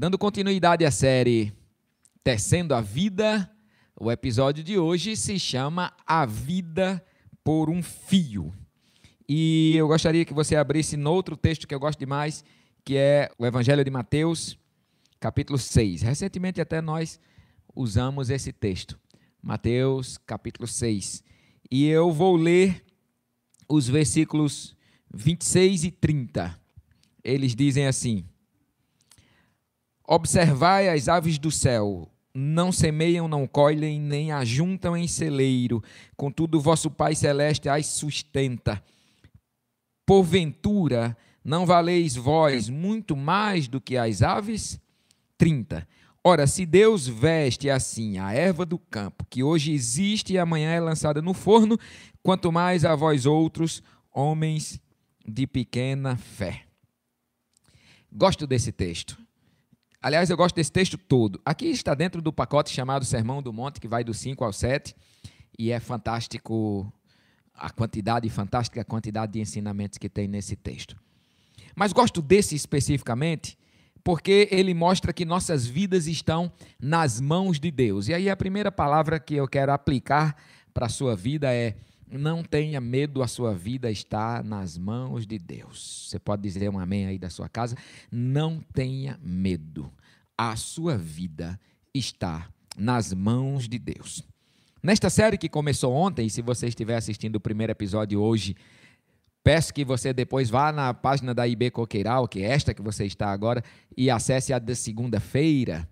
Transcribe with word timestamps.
Dando 0.00 0.16
continuidade 0.16 0.82
à 0.86 0.90
série 0.90 1.52
Tecendo 2.24 2.74
a 2.74 2.80
Vida, 2.80 3.54
o 3.94 4.10
episódio 4.10 4.64
de 4.64 4.78
hoje 4.78 5.14
se 5.14 5.38
chama 5.38 5.92
A 6.06 6.24
Vida 6.24 7.04
por 7.44 7.68
um 7.68 7.82
Fio. 7.82 8.50
E 9.28 9.76
eu 9.76 9.86
gostaria 9.86 10.24
que 10.24 10.32
você 10.32 10.56
abrisse 10.56 10.96
no 10.96 11.12
outro 11.12 11.36
texto 11.36 11.68
que 11.68 11.74
eu 11.74 11.78
gosto 11.78 11.98
demais, 11.98 12.42
que 12.82 12.96
é 12.96 13.30
o 13.38 13.44
Evangelho 13.44 13.84
de 13.84 13.90
Mateus, 13.90 14.58
capítulo 15.20 15.58
6. 15.58 16.00
Recentemente 16.00 16.62
até 16.62 16.80
nós 16.80 17.20
usamos 17.76 18.30
esse 18.30 18.54
texto. 18.54 18.98
Mateus, 19.42 20.16
capítulo 20.16 20.66
6. 20.66 21.22
E 21.70 21.86
eu 21.86 22.10
vou 22.10 22.36
ler 22.36 22.82
os 23.68 23.86
versículos 23.86 24.74
26 25.12 25.84
e 25.84 25.90
30. 25.90 26.58
Eles 27.22 27.54
dizem 27.54 27.86
assim: 27.86 28.24
Observai 30.12 30.88
as 30.88 31.06
aves 31.06 31.38
do 31.38 31.52
céu, 31.52 32.10
não 32.34 32.72
semeiam, 32.72 33.28
não 33.28 33.46
colhem, 33.46 34.00
nem 34.00 34.32
ajuntam 34.32 34.96
em 34.96 35.06
celeiro, 35.06 35.80
contudo 36.16 36.60
vosso 36.60 36.90
Pai 36.90 37.14
celeste 37.14 37.68
as 37.68 37.86
sustenta. 37.86 38.82
Porventura, 40.04 41.16
não 41.44 41.64
valeis 41.64 42.16
vós 42.16 42.68
muito 42.68 43.16
mais 43.16 43.68
do 43.68 43.80
que 43.80 43.96
as 43.96 44.20
aves? 44.20 44.80
30. 45.38 45.86
Ora, 46.24 46.44
se 46.48 46.66
Deus 46.66 47.06
veste 47.06 47.70
assim 47.70 48.18
a 48.18 48.32
erva 48.32 48.66
do 48.66 48.80
campo, 48.80 49.24
que 49.30 49.44
hoje 49.44 49.72
existe 49.72 50.32
e 50.32 50.38
amanhã 50.40 50.72
é 50.72 50.80
lançada 50.80 51.22
no 51.22 51.32
forno, 51.32 51.78
quanto 52.20 52.50
mais 52.50 52.84
a 52.84 52.96
vós 52.96 53.26
outros, 53.26 53.80
homens 54.12 54.80
de 55.24 55.46
pequena 55.46 56.16
fé. 56.16 56.64
Gosto 58.12 58.44
desse 58.44 58.72
texto. 58.72 59.16
Aliás, 60.02 60.30
eu 60.30 60.36
gosto 60.36 60.56
desse 60.56 60.72
texto 60.72 60.96
todo. 60.96 61.40
Aqui 61.44 61.66
está 61.66 61.94
dentro 61.94 62.22
do 62.22 62.32
pacote 62.32 62.70
chamado 62.70 63.04
Sermão 63.04 63.42
do 63.42 63.52
Monte, 63.52 63.78
que 63.78 63.86
vai 63.86 64.02
do 64.02 64.14
5 64.14 64.42
ao 64.42 64.52
7, 64.52 64.96
e 65.58 65.70
é 65.70 65.78
fantástico 65.78 66.90
a 67.54 67.68
quantidade, 67.68 68.28
fantástica 68.30 68.80
a 68.80 68.84
quantidade 68.84 69.32
de 69.32 69.40
ensinamentos 69.40 69.98
que 69.98 70.08
tem 70.08 70.26
nesse 70.26 70.56
texto. 70.56 70.96
Mas 71.76 71.92
gosto 71.92 72.22
desse 72.22 72.54
especificamente 72.54 73.58
porque 74.02 74.48
ele 74.50 74.72
mostra 74.72 75.12
que 75.12 75.26
nossas 75.26 75.66
vidas 75.66 76.06
estão 76.06 76.50
nas 76.80 77.20
mãos 77.20 77.60
de 77.60 77.70
Deus. 77.70 78.08
E 78.08 78.14
aí 78.14 78.30
a 78.30 78.36
primeira 78.36 78.72
palavra 78.72 79.20
que 79.20 79.34
eu 79.34 79.46
quero 79.46 79.70
aplicar 79.70 80.34
para 80.72 80.86
a 80.86 80.88
sua 80.88 81.14
vida 81.14 81.52
é 81.52 81.76
não 82.10 82.42
tenha 82.42 82.80
medo, 82.80 83.22
a 83.22 83.28
sua 83.28 83.54
vida 83.54 83.90
está 83.90 84.42
nas 84.42 84.76
mãos 84.76 85.26
de 85.26 85.38
Deus. 85.38 86.08
Você 86.08 86.18
pode 86.18 86.42
dizer 86.42 86.68
um 86.68 86.78
amém 86.78 87.06
aí 87.06 87.18
da 87.18 87.30
sua 87.30 87.48
casa? 87.48 87.76
Não 88.10 88.60
tenha 88.72 89.18
medo, 89.22 89.92
a 90.40 90.56
sua 90.56 90.96
vida 90.96 91.60
está 91.92 92.48
nas 92.74 93.12
mãos 93.12 93.68
de 93.68 93.78
Deus. 93.78 94.26
Nesta 94.82 95.10
série 95.10 95.36
que 95.36 95.50
começou 95.50 95.92
ontem, 95.92 96.30
se 96.30 96.40
você 96.40 96.66
estiver 96.66 96.96
assistindo 96.96 97.36
o 97.36 97.40
primeiro 97.40 97.72
episódio 97.72 98.18
hoje, 98.18 98.56
peço 99.44 99.74
que 99.74 99.84
você 99.84 100.14
depois 100.14 100.48
vá 100.48 100.72
na 100.72 100.94
página 100.94 101.34
da 101.34 101.46
IB 101.46 101.70
Coqueiral, 101.70 102.26
que 102.26 102.40
é 102.40 102.46
esta 102.46 102.72
que 102.72 102.80
você 102.80 103.04
está 103.04 103.30
agora, 103.30 103.62
e 103.94 104.08
acesse 104.08 104.50
a 104.54 104.58
da 104.58 104.74
segunda-feira 104.74 105.86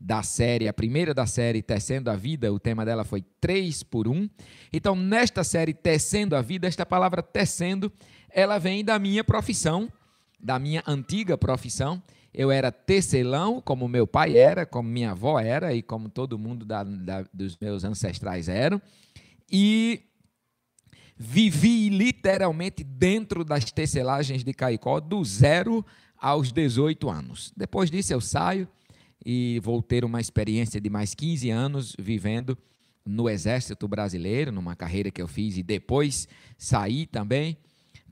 da 0.00 0.24
série, 0.24 0.66
a 0.66 0.72
primeira 0.72 1.14
da 1.14 1.24
série 1.24 1.62
Tecendo 1.62 2.10
a 2.10 2.16
Vida, 2.16 2.52
o 2.52 2.58
tema 2.58 2.84
dela 2.84 3.04
foi 3.04 3.24
3 3.40 3.84
por 3.84 4.08
1. 4.08 4.28
Então, 4.72 4.96
nesta 4.96 5.44
série 5.44 5.72
Tecendo 5.72 6.34
a 6.34 6.42
Vida, 6.42 6.66
esta 6.66 6.84
palavra 6.84 7.22
tecendo, 7.22 7.92
ela 8.30 8.58
vem 8.58 8.84
da 8.84 8.98
minha 8.98 9.22
profissão, 9.22 9.88
da 10.40 10.58
minha 10.58 10.82
antiga 10.88 11.38
profissão. 11.38 12.02
Eu 12.34 12.50
era 12.50 12.72
tecelão, 12.72 13.60
como 13.60 13.86
meu 13.86 14.06
pai 14.06 14.36
era, 14.36 14.64
como 14.64 14.88
minha 14.88 15.10
avó 15.10 15.38
era 15.38 15.74
e 15.74 15.82
como 15.82 16.08
todo 16.08 16.38
mundo 16.38 16.64
da, 16.64 16.82
da, 16.82 17.24
dos 17.32 17.58
meus 17.58 17.84
ancestrais 17.84 18.48
eram. 18.48 18.80
E 19.50 20.02
vivi 21.16 21.88
literalmente 21.90 22.82
dentro 22.82 23.44
das 23.44 23.70
tecelagens 23.70 24.42
de 24.42 24.52
Caicó 24.54 24.98
do 24.98 25.22
zero 25.24 25.84
aos 26.16 26.52
18 26.52 27.10
anos. 27.10 27.52
Depois 27.56 27.90
disso 27.90 28.12
eu 28.12 28.20
saio 28.20 28.66
e 29.24 29.60
vou 29.62 29.82
ter 29.82 30.04
uma 30.04 30.20
experiência 30.20 30.80
de 30.80 30.88
mais 30.88 31.14
15 31.14 31.50
anos 31.50 31.94
vivendo 31.98 32.56
no 33.04 33.28
Exército 33.28 33.86
Brasileiro, 33.86 34.50
numa 34.50 34.74
carreira 34.74 35.10
que 35.10 35.20
eu 35.20 35.28
fiz 35.28 35.56
e 35.56 35.62
depois 35.62 36.26
saí 36.56 37.06
também 37.06 37.56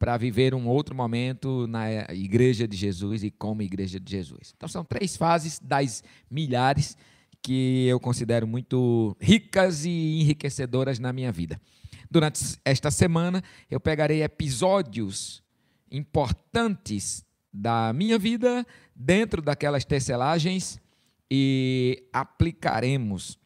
para 0.01 0.17
viver 0.17 0.55
um 0.55 0.67
outro 0.67 0.95
momento 0.95 1.67
na 1.67 2.11
Igreja 2.15 2.67
de 2.67 2.75
Jesus 2.75 3.23
e 3.23 3.31
como 3.31 3.61
Igreja 3.61 4.01
de 4.01 4.11
Jesus. 4.11 4.55
Então 4.57 4.67
são 4.67 4.83
três 4.83 5.15
fases 5.15 5.61
das 5.63 6.03
milhares 6.31 6.97
que 7.43 7.87
eu 7.87 8.01
considero 8.01 8.47
muito 8.47 9.15
ricas 9.21 9.85
e 9.85 10.23
enriquecedoras 10.23 10.99
na 10.99 11.13
minha 11.13 11.31
vida. 11.31 11.61
Durante 12.11 12.59
esta 12.65 12.91
semana 12.91 13.45
eu 13.71 13.79
pegarei 13.79 14.23
episódios 14.23 15.43
importantes 15.93 17.23
da 17.53 17.93
minha 17.93 18.19
vida 18.19 18.67
dentro 18.97 19.43
daquelas 19.43 19.85
tecelagens 19.85 20.81
e 21.31 22.09
aplicaremos 22.11 23.39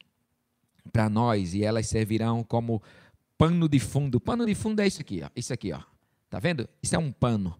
para 0.92 1.10
nós 1.10 1.52
e 1.52 1.64
elas 1.64 1.88
servirão 1.88 2.44
como 2.44 2.80
pano 3.36 3.68
de 3.68 3.80
fundo. 3.80 4.20
Pano 4.20 4.46
de 4.46 4.54
fundo 4.54 4.78
é 4.80 4.86
isso 4.86 5.00
aqui, 5.00 5.20
ó. 5.20 5.28
Isso 5.34 5.52
aqui, 5.52 5.72
ó. 5.72 5.93
Tá 6.34 6.40
vendo? 6.40 6.68
Isso 6.82 6.96
é 6.96 6.98
um 6.98 7.12
pano. 7.12 7.56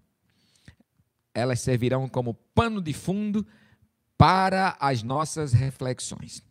Elas 1.32 1.60
servirão 1.60 2.08
como 2.08 2.34
pano 2.34 2.82
de 2.82 2.92
fundo 2.92 3.46
para 4.18 4.76
as 4.80 5.00
nossas 5.00 5.52
reflexões. 5.52 6.42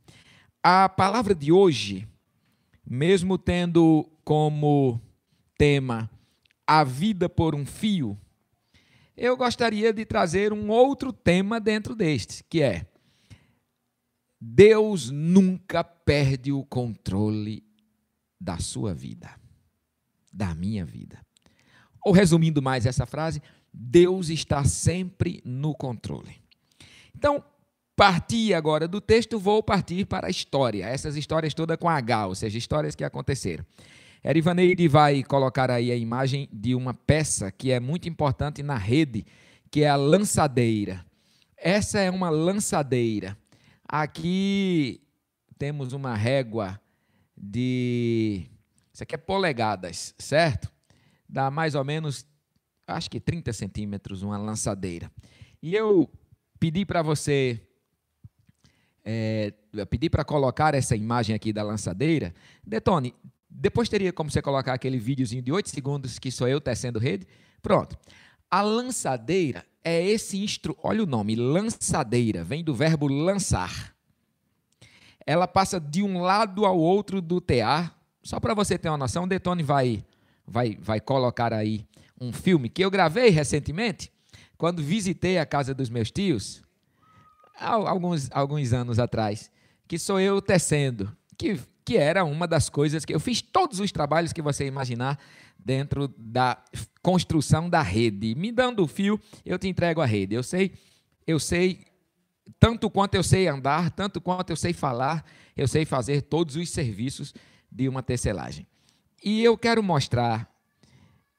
A 0.64 0.88
palavra 0.88 1.36
de 1.36 1.52
hoje, 1.52 2.08
mesmo 2.90 3.38
tendo 3.38 4.10
como 4.24 5.02
tema 5.58 6.10
a 6.66 6.86
vida 6.86 7.28
por 7.28 7.54
um 7.54 7.66
fio, 7.66 8.18
eu 9.18 9.36
gostaria 9.36 9.92
de 9.92 10.06
trazer 10.06 10.54
um 10.54 10.70
outro 10.70 11.12
tema 11.12 11.60
dentro 11.60 11.94
deste, 11.94 12.42
que 12.46 12.62
é 12.62 12.88
Deus 14.40 15.10
nunca 15.10 15.84
perde 15.84 16.54
o 16.54 16.64
controle 16.64 17.66
da 18.40 18.60
sua 18.60 18.94
vida, 18.94 19.38
da 20.32 20.56
minha 20.56 20.86
vida. 20.86 21.23
Ou 22.06 22.12
resumindo 22.12 22.62
mais 22.62 22.86
essa 22.86 23.06
frase, 23.06 23.42
Deus 23.74 24.30
está 24.30 24.64
sempre 24.64 25.42
no 25.46 25.74
controle. 25.74 26.36
Então, 27.16 27.44
partir 27.96 28.54
agora 28.54 28.88
do 28.88 29.00
texto, 29.00 29.40
vou 29.40 29.64
partir 29.64 30.06
para 30.06 30.28
a 30.28 30.30
história. 30.30 30.86
Essas 30.86 31.16
histórias 31.16 31.54
todas 31.54 31.78
com 31.78 31.90
H, 31.90 32.28
ou 32.28 32.36
seja, 32.36 32.58
histórias 32.58 32.96
que 32.96 33.04
aconteceram. 33.04 33.66
Erivaneide 34.24 34.88
vai 34.88 35.24
colocar 35.24 35.70
aí 35.70 35.92
a 35.92 35.96
imagem 35.96 36.48
de 36.52 36.76
uma 36.76 36.94
peça 36.94 37.52
que 37.52 37.72
é 37.72 37.80
muito 37.80 38.08
importante 38.08 38.64
na 38.64 38.78
rede, 38.78 39.26
que 39.70 39.84
é 39.84 39.90
a 39.90 39.96
lançadeira. 39.96 41.06
Essa 41.58 42.00
é 42.00 42.10
uma 42.10 42.30
lançadeira 42.30 43.38
Aqui 43.96 45.04
temos 45.56 45.94
uma 45.94 46.16
régua 46.16 46.82
de. 47.38 48.48
Isso 48.92 49.04
aqui 49.04 49.14
é 49.14 49.20
polegadas, 49.20 50.16
certo? 50.18 50.73
Dá 51.34 51.50
mais 51.50 51.74
ou 51.74 51.84
menos, 51.84 52.28
acho 52.86 53.10
que 53.10 53.20
30 53.20 53.52
centímetros, 53.54 54.22
uma 54.22 54.38
lançadeira. 54.38 55.12
E 55.64 55.74
eu 55.74 56.08
pedi 56.60 56.86
para 56.86 57.02
você. 57.02 57.60
É, 59.04 59.52
pedi 59.90 60.12
para 60.12 60.24
colocar 60.24 60.76
essa 60.76 60.96
imagem 60.96 61.36
aqui 61.36 61.52
da 61.52 61.64
lançadeira. 61.64 62.36
Detone, 62.64 63.16
depois 63.50 63.90
teria 63.90 64.14
como 64.14 64.30
você 64.30 64.44
colocar 64.44 64.74
aquele 64.74 65.00
videozinho 65.00 65.42
de 65.42 65.52
8 65.52 65.70
segundos 65.72 66.20
que 66.20 66.30
sou 66.30 66.48
eu 66.48 66.62
tecendo 66.62 67.00
rede. 67.00 67.26
Pronto. 67.64 67.98
A 68.52 68.62
lançadeira 68.62 69.66
é 69.84 70.06
esse 70.06 70.38
instrumento. 70.38 70.82
Olha 70.84 71.02
o 71.02 71.08
nome, 71.08 71.36
lançadeira, 71.36 72.44
vem 72.44 72.64
do 72.64 72.76
verbo 72.76 73.08
lançar. 73.08 73.96
Ela 75.26 75.48
passa 75.48 75.80
de 75.80 76.04
um 76.04 76.22
lado 76.22 76.64
ao 76.64 76.78
outro 76.78 77.20
do 77.20 77.42
tear. 77.42 78.00
Só 78.22 78.40
para 78.40 78.54
você 78.54 78.78
ter 78.78 78.90
uma 78.90 79.00
noção, 79.00 79.24
o 79.24 79.28
Detone 79.28 79.64
vai, 79.64 80.06
vai, 80.48 80.78
vai 80.80 81.00
colocar 81.00 81.54
aí 81.54 81.86
um 82.20 82.32
filme 82.32 82.70
que 82.70 82.84
eu 82.84 82.92
gravei 82.92 83.30
recentemente, 83.30 84.12
quando 84.58 84.82
visitei 84.82 85.38
a 85.38 85.46
casa 85.46 85.74
dos 85.74 85.90
meus 85.90 86.12
tios, 86.12 86.64
alguns, 87.58 88.30
alguns 88.32 88.72
anos 88.74 89.00
atrás, 89.00 89.52
que 89.88 90.00
sou 90.00 90.20
eu 90.20 90.42
tecendo, 90.42 91.16
que, 91.38 91.60
que 91.84 91.98
era 91.98 92.24
uma 92.24 92.48
das 92.48 92.70
coisas 92.70 93.04
que 93.04 93.14
eu 93.14 93.20
fiz 93.20 93.42
todos 93.42 93.80
os 93.80 93.92
trabalhos 93.92 94.32
que 94.32 94.42
você 94.42 94.66
imaginar 94.66 95.20
dentro 95.58 96.14
da 96.18 96.62
construção 97.02 97.70
da 97.70 97.82
rede. 97.82 98.36
Me 98.36 98.52
dando 98.52 98.84
o 98.84 98.88
fio, 98.88 99.20
eu 99.46 99.58
te 99.58 99.68
entrego 99.68 100.02
a 100.02 100.06
rede. 100.06 100.36
Eu 100.36 100.44
sei, 100.44 100.74
eu 101.26 101.40
sei 101.40 101.86
tanto 102.60 102.90
quanto 102.90 103.16
eu 103.16 103.24
sei 103.24 103.48
andar, 103.48 103.92
tanto 103.92 104.20
quanto 104.20 104.50
eu 104.50 104.56
sei 104.56 104.74
falar, 104.74 105.26
eu 105.56 105.68
sei 105.68 105.86
fazer 105.86 106.22
todos 106.24 106.56
os 106.56 106.70
serviços 106.70 107.34
de 107.72 107.88
uma 107.88 108.04
tecelagem. 108.04 108.68
E 109.24 109.42
eu 109.42 109.58
quero 109.58 109.82
mostrar, 109.82 110.54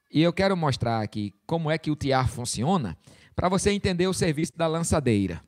e 0.09 0.19
eu 0.23 0.33
quero 0.33 0.57
mostrar 0.57 1.01
aqui 1.01 1.31
como 1.45 1.69
é 1.69 1.77
que 1.77 1.91
o 1.91 1.95
tiar 1.95 2.27
funciona, 2.27 2.97
para 3.35 3.47
você 3.47 3.69
entender 3.69 4.07
o 4.07 4.13
serviço 4.13 4.53
da 4.57 4.65
lançadeira. 4.65 5.43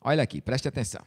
Olha 0.00 0.22
aqui, 0.22 0.40
preste 0.40 0.66
atenção. 0.66 1.04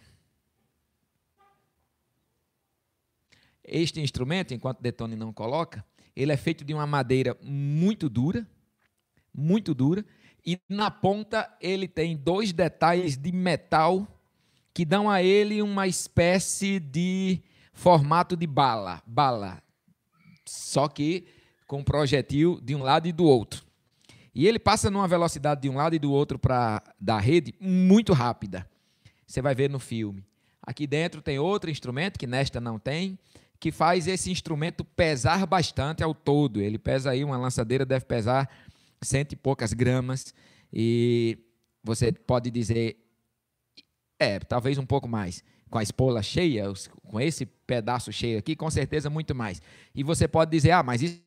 Este 3.64 4.00
instrumento, 4.00 4.54
enquanto 4.54 4.80
Detone 4.82 5.16
não 5.16 5.34
coloca, 5.34 5.84
ele 6.16 6.32
é 6.32 6.38
feito 6.38 6.64
de 6.64 6.74
uma 6.74 6.86
madeira 6.86 7.36
muito 7.42 8.08
dura, 8.08 8.48
muito 9.34 9.74
dura, 9.74 10.06
e 10.46 10.60
na 10.70 10.92
ponta 10.92 11.52
ele 11.60 11.88
tem 11.88 12.16
dois 12.16 12.54
detalhes 12.54 13.18
de 13.18 13.32
metal 13.32 14.08
que 14.72 14.86
dão 14.86 15.10
a 15.10 15.24
ele 15.24 15.64
uma 15.64 15.88
espécie 15.88 16.80
de 16.80 17.42
formato 17.74 18.38
de 18.38 18.48
bala, 18.48 19.02
bala, 19.06 19.62
só 20.46 20.88
que 20.88 21.26
com 21.68 21.84
projetil 21.84 22.60
de 22.62 22.76
um 22.76 22.84
lado 22.84 23.08
e 23.08 23.12
do 23.12 23.26
outro. 23.26 23.64
E 24.34 24.48
ele 24.48 24.60
passa 24.60 24.90
numa 24.90 25.08
velocidade 25.08 25.62
de 25.62 25.70
um 25.70 25.76
lado 25.76 25.96
e 25.96 26.00
do 26.00 26.12
outro 26.12 26.40
para 26.40 26.82
da 27.00 27.20
rede 27.20 27.54
muito 27.60 28.14
rápida. 28.14 28.68
Você 29.28 29.42
vai 29.42 29.54
ver 29.54 29.70
no 29.70 29.80
filme. 29.80 30.24
Aqui 30.62 30.88
dentro 30.88 31.22
tem 31.22 31.38
outro 31.40 31.70
instrumento 31.70 32.18
que 32.18 32.26
nesta 32.26 32.62
não 32.62 32.80
tem, 32.80 33.20
que 33.60 33.72
faz 33.72 34.08
esse 34.08 34.32
instrumento 34.32 34.84
pesar 34.84 35.46
bastante 35.46 36.04
ao 36.04 36.14
todo. 36.14 36.62
Ele 36.62 36.78
pesa 36.78 37.12
aí, 37.12 37.24
uma 37.24 37.38
lançadeira 37.38 37.86
deve 37.86 38.06
pesar 38.06 38.50
cento 39.02 39.34
e 39.34 39.36
poucas 39.36 39.74
gramas. 39.74 40.34
E 40.72 41.38
você 41.84 42.12
pode 42.12 42.50
dizer, 42.50 42.98
é, 44.20 44.40
talvez 44.40 44.78
um 44.78 44.86
pouco 44.86 45.08
mais. 45.08 45.44
Com 45.74 45.80
a 45.80 45.82
espola 45.82 46.22
cheia, 46.22 46.66
com 47.02 47.20
esse 47.20 47.48
pedaço 47.48 48.14
cheio 48.14 48.38
aqui, 48.38 48.56
com 48.56 48.70
certeza 48.70 49.10
muito 49.10 49.34
mais. 49.34 49.60
E 49.96 50.04
você 50.04 50.28
pode 50.28 50.52
dizer, 50.52 50.70
ah, 50.70 50.84
mas 50.84 51.02
isso 51.02 51.20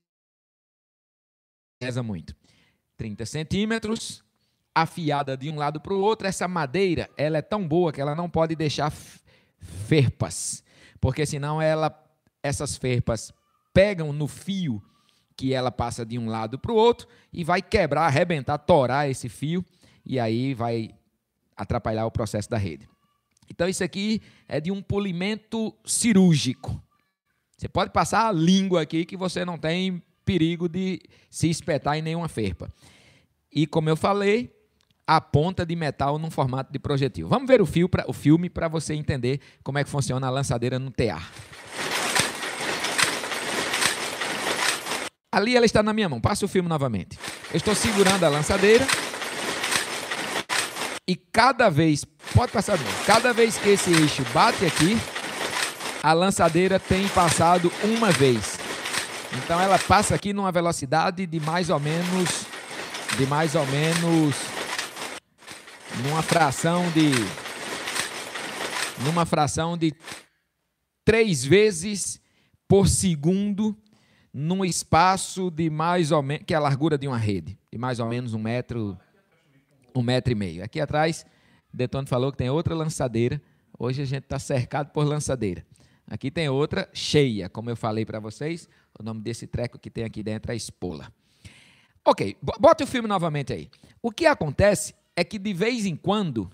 pesa 1.80 2.00
muito. 2.00 2.32
30 2.96 3.26
centímetros, 3.26 4.22
afiada 4.72 5.36
de 5.36 5.50
um 5.50 5.56
lado 5.56 5.80
para 5.80 5.92
o 5.92 5.98
outro. 5.98 6.28
Essa 6.28 6.46
madeira, 6.46 7.10
ela 7.16 7.38
é 7.38 7.42
tão 7.42 7.66
boa 7.66 7.92
que 7.92 8.00
ela 8.00 8.14
não 8.14 8.30
pode 8.30 8.54
deixar 8.54 8.92
ferpas, 9.58 10.62
porque 11.00 11.26
senão 11.26 11.60
ela 11.60 12.00
essas 12.40 12.76
ferpas 12.76 13.32
pegam 13.74 14.12
no 14.12 14.28
fio 14.28 14.80
que 15.36 15.52
ela 15.52 15.72
passa 15.72 16.06
de 16.06 16.20
um 16.20 16.28
lado 16.28 16.56
para 16.56 16.70
o 16.70 16.76
outro 16.76 17.08
e 17.32 17.42
vai 17.42 17.60
quebrar, 17.60 18.06
arrebentar, 18.06 18.58
torar 18.58 19.10
esse 19.10 19.28
fio 19.28 19.64
e 20.04 20.20
aí 20.20 20.54
vai 20.54 20.94
atrapalhar 21.56 22.06
o 22.06 22.12
processo 22.12 22.48
da 22.48 22.56
rede. 22.56 22.88
Então 23.50 23.68
isso 23.68 23.82
aqui 23.82 24.20
é 24.48 24.60
de 24.60 24.70
um 24.70 24.82
polimento 24.82 25.74
cirúrgico. 25.84 26.80
Você 27.56 27.68
pode 27.68 27.90
passar 27.90 28.28
a 28.28 28.32
língua 28.32 28.82
aqui 28.82 29.04
que 29.04 29.16
você 29.16 29.44
não 29.44 29.58
tem 29.58 30.02
perigo 30.24 30.68
de 30.68 31.00
se 31.30 31.48
espetar 31.48 31.96
em 31.96 32.02
nenhuma 32.02 32.28
ferpa. 32.28 32.68
E 33.50 33.66
como 33.66 33.88
eu 33.88 33.96
falei, 33.96 34.52
a 35.06 35.20
ponta 35.20 35.64
de 35.64 35.76
metal 35.76 36.18
num 36.18 36.30
formato 36.30 36.72
de 36.72 36.78
projetil. 36.78 37.28
Vamos 37.28 37.46
ver 37.46 37.62
o, 37.62 37.66
fio 37.66 37.88
pra, 37.88 38.04
o 38.08 38.12
filme 38.12 38.50
para 38.50 38.68
você 38.68 38.92
entender 38.94 39.40
como 39.62 39.78
é 39.78 39.84
que 39.84 39.90
funciona 39.90 40.26
a 40.26 40.30
lançadeira 40.30 40.78
no 40.78 40.90
tear. 40.90 41.30
Ali 45.30 45.54
ela 45.54 45.66
está 45.66 45.82
na 45.82 45.92
minha 45.92 46.08
mão. 46.08 46.20
Passa 46.20 46.44
o 46.44 46.48
filme 46.48 46.68
novamente. 46.68 47.18
Eu 47.50 47.58
estou 47.58 47.74
segurando 47.74 48.24
a 48.24 48.28
lançadeira. 48.28 48.86
E 51.08 51.14
cada 51.14 51.68
vez, 51.68 52.04
pode 52.34 52.50
passar 52.50 52.76
bem, 52.76 52.86
cada 53.06 53.32
vez 53.32 53.56
que 53.56 53.68
esse 53.68 53.92
eixo 53.92 54.24
bate 54.34 54.64
aqui, 54.64 54.98
a 56.02 56.12
lançadeira 56.12 56.80
tem 56.80 57.06
passado 57.08 57.72
uma 57.84 58.10
vez. 58.10 58.58
Então 59.32 59.60
ela 59.60 59.78
passa 59.78 60.16
aqui 60.16 60.32
numa 60.32 60.50
velocidade 60.50 61.24
de 61.24 61.38
mais 61.38 61.70
ou 61.70 61.78
menos, 61.78 62.46
de 63.16 63.26
mais 63.26 63.54
ou 63.54 63.64
menos, 63.66 64.34
numa 66.02 66.22
fração 66.22 66.90
de, 66.90 67.12
numa 69.04 69.24
fração 69.24 69.78
de 69.78 69.94
três 71.04 71.44
vezes 71.44 72.20
por 72.66 72.88
segundo 72.88 73.76
num 74.38 74.64
espaço 74.64 75.50
de 75.50 75.70
mais 75.70 76.12
ou 76.12 76.22
menos, 76.22 76.44
que 76.44 76.52
é 76.52 76.56
a 76.58 76.60
largura 76.60 76.98
de 76.98 77.08
uma 77.08 77.16
rede, 77.16 77.58
de 77.72 77.78
mais 77.78 78.00
ou 78.00 78.06
menos 78.06 78.34
um 78.34 78.38
metro, 78.38 78.98
um 79.98 80.02
metro 80.02 80.32
e 80.32 80.34
meio. 80.34 80.62
Aqui 80.62 80.80
atrás, 80.80 81.24
Detone 81.72 82.06
falou 82.06 82.30
que 82.30 82.38
tem 82.38 82.50
outra 82.50 82.74
lançadeira. 82.74 83.40
Hoje 83.78 84.02
a 84.02 84.04
gente 84.04 84.24
está 84.24 84.38
cercado 84.38 84.90
por 84.90 85.04
lançadeira. 85.04 85.64
Aqui 86.08 86.30
tem 86.30 86.48
outra 86.48 86.88
cheia, 86.92 87.48
como 87.48 87.68
eu 87.68 87.76
falei 87.76 88.04
para 88.04 88.20
vocês. 88.20 88.68
O 88.98 89.02
nome 89.02 89.20
desse 89.20 89.46
treco 89.46 89.78
que 89.78 89.90
tem 89.90 90.04
aqui 90.04 90.22
dentro 90.22 90.52
é 90.52 90.56
espola. 90.56 91.12
Ok, 92.04 92.36
bota 92.60 92.84
o 92.84 92.86
filme 92.86 93.08
novamente 93.08 93.52
aí. 93.52 93.68
O 94.00 94.12
que 94.12 94.26
acontece 94.26 94.94
é 95.16 95.24
que 95.24 95.38
de 95.38 95.52
vez 95.52 95.84
em 95.84 95.96
quando 95.96 96.50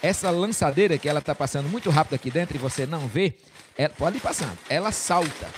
essa 0.00 0.30
lançadeira 0.30 0.96
que 0.96 1.08
ela 1.08 1.18
está 1.18 1.34
passando 1.34 1.68
muito 1.68 1.90
rápido 1.90 2.14
aqui 2.14 2.30
dentro 2.30 2.56
e 2.56 2.58
você 2.58 2.86
não 2.86 3.06
vê, 3.06 3.36
ela, 3.76 3.90
pode 3.90 4.16
ir 4.16 4.20
passando, 4.20 4.56
ela 4.68 4.90
salta. 4.90 5.48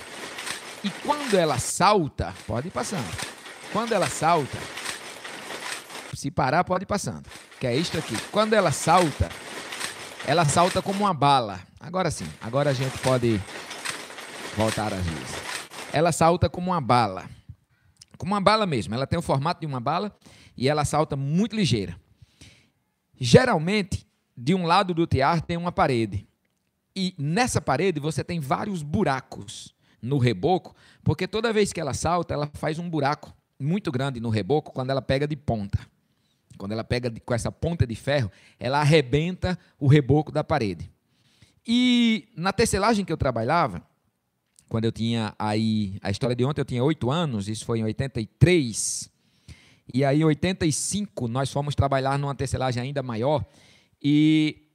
E 0.83 0.91
quando 0.91 1.35
ela 1.35 1.59
salta, 1.59 2.35
pode 2.47 2.69
ir 2.69 2.71
passando. 2.71 3.07
Quando 3.73 3.93
ela 3.93 4.09
salta, 4.09 4.59
se 6.21 6.31
parar, 6.31 6.63
pode 6.65 6.85
ir 6.85 6.87
passando. 6.87 7.27
Que 7.59 7.67
é 7.67 7.75
isto 7.75 7.99
aqui. 7.99 8.15
Quando 8.31 8.53
ela 8.53 8.71
salta, 8.71 9.29
ela 10.27 10.45
salta 10.45 10.83
como 10.83 11.05
uma 11.05 11.15
bala. 11.15 11.61
Agora 11.81 12.11
sim, 12.11 12.29
agora 12.41 12.71
a 12.71 12.73
gente 12.73 12.99
pode 12.99 13.41
voltar 14.57 14.93
às 14.93 15.05
luzes. 15.05 15.37
Ela 15.93 16.13
salta 16.13 16.49
como 16.49 16.71
uma 16.71 16.81
bala. 16.81 17.29
Como 18.19 18.35
uma 18.35 18.41
bala 18.41 18.67
mesmo. 18.67 18.95
Ela 18.95 19.07
tem 19.07 19.19
o 19.19 19.23
formato 19.23 19.61
de 19.61 19.67
uma 19.67 19.81
bala 19.81 20.15
e 20.57 20.69
ela 20.69 20.85
salta 20.85 21.17
muito 21.17 21.57
ligeira. 21.57 21.97
Geralmente, 23.19 24.07
de 24.37 24.55
um 24.55 24.67
lado 24.67 24.93
do 24.93 25.07
tear 25.07 25.41
tem 25.41 25.57
uma 25.57 25.73
parede. 25.73 26.29
E 26.95 27.15
nessa 27.19 27.61
parede 27.61 27.99
você 27.99 28.23
tem 28.23 28.41
vários 28.41 28.83
buracos 28.83 29.75
no 30.03 30.19
reboco, 30.19 30.75
porque 31.03 31.27
toda 31.27 31.53
vez 31.53 31.73
que 31.73 31.81
ela 31.81 31.95
salta, 31.95 32.35
ela 32.35 32.51
faz 32.55 32.79
um 32.79 32.89
buraco 32.89 33.35
muito 33.59 33.93
grande 33.93 34.21
no 34.21 34.31
reboco 34.31 34.73
quando 34.73 34.91
ela 34.91 35.03
pega 35.03 35.27
de 35.27 35.37
ponta. 35.37 35.79
Quando 36.61 36.73
ela 36.73 36.85
pega 36.85 37.11
com 37.25 37.33
essa 37.33 37.51
ponta 37.51 37.87
de 37.87 37.95
ferro, 37.95 38.31
ela 38.59 38.81
arrebenta 38.81 39.59
o 39.79 39.87
reboco 39.87 40.31
da 40.31 40.45
parede. 40.45 40.93
E 41.67 42.29
na 42.37 42.53
tecelagem 42.53 43.03
que 43.03 43.11
eu 43.11 43.17
trabalhava, 43.17 43.83
quando 44.69 44.85
eu 44.85 44.93
tinha 44.93 45.35
aí, 45.39 45.99
a 46.03 46.11
história 46.11 46.37
de 46.37 46.45
ontem 46.45 46.61
eu 46.61 46.65
tinha 46.67 46.85
oito 46.85 47.11
anos, 47.11 47.49
isso 47.49 47.65
foi 47.65 47.79
em 47.79 47.85
83, 47.85 49.11
e 49.95 50.05
aí 50.05 50.21
em 50.21 50.25
85 50.25 51.29
nós 51.29 51.51
fomos 51.51 51.75
trabalhar 51.75 52.19
numa 52.19 52.35
tecelagem 52.35 52.83
ainda 52.83 53.03
maior, 53.03 53.43
e 54.03 54.69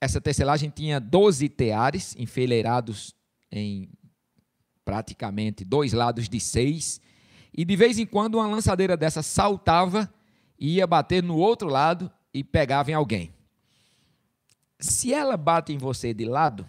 essa 0.00 0.20
tecelagem 0.20 0.70
tinha 0.70 1.00
12 1.00 1.48
teares 1.48 2.14
enfileirados 2.16 3.12
em 3.50 3.90
praticamente 4.84 5.64
dois 5.64 5.92
lados 5.92 6.28
de 6.28 6.38
seis, 6.38 7.00
e 7.52 7.64
de 7.64 7.74
vez 7.74 7.98
em 7.98 8.06
quando 8.06 8.36
uma 8.36 8.46
lançadeira 8.46 8.96
dessa 8.96 9.20
saltava 9.20 10.08
ia 10.58 10.86
bater 10.86 11.22
no 11.22 11.36
outro 11.36 11.68
lado 11.68 12.10
e 12.32 12.42
pegava 12.42 12.90
em 12.90 12.94
alguém. 12.94 13.32
Se 14.78 15.12
ela 15.12 15.36
bate 15.36 15.72
em 15.72 15.78
você 15.78 16.12
de 16.12 16.24
lado, 16.24 16.66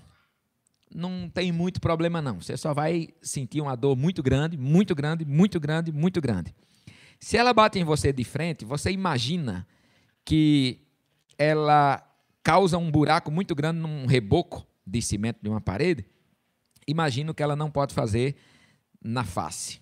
não 0.94 1.30
tem 1.30 1.52
muito 1.52 1.82
problema 1.82 2.22
não. 2.22 2.42
Você 2.42 2.56
só 2.56 2.74
vai 2.74 3.10
sentir 3.22 3.62
uma 3.62 3.76
dor 3.76 3.96
muito 3.96 4.24
grande, 4.24 4.58
muito 4.58 4.96
grande, 4.96 5.26
muito 5.26 5.60
grande, 5.60 5.92
muito 5.92 6.22
grande. 6.22 6.56
Se 7.20 7.36
ela 7.36 7.54
bate 7.54 7.80
em 7.80 7.84
você 7.84 8.14
de 8.14 8.24
frente, 8.24 8.64
você 8.64 8.92
imagina 8.92 9.68
que 10.24 10.80
ela 11.38 12.04
causa 12.44 12.78
um 12.78 12.90
buraco 12.90 13.32
muito 13.32 13.54
grande 13.54 13.80
num 13.80 14.06
reboco 14.06 14.66
de 14.86 15.02
cimento 15.02 15.40
de 15.42 15.50
uma 15.50 15.60
parede 15.60 16.06
imagino 16.88 17.34
que 17.34 17.44
ela 17.44 17.56
não 17.56 17.70
pode 17.70 17.94
fazer 17.94 18.36
na 19.04 19.26
face. 19.26 19.82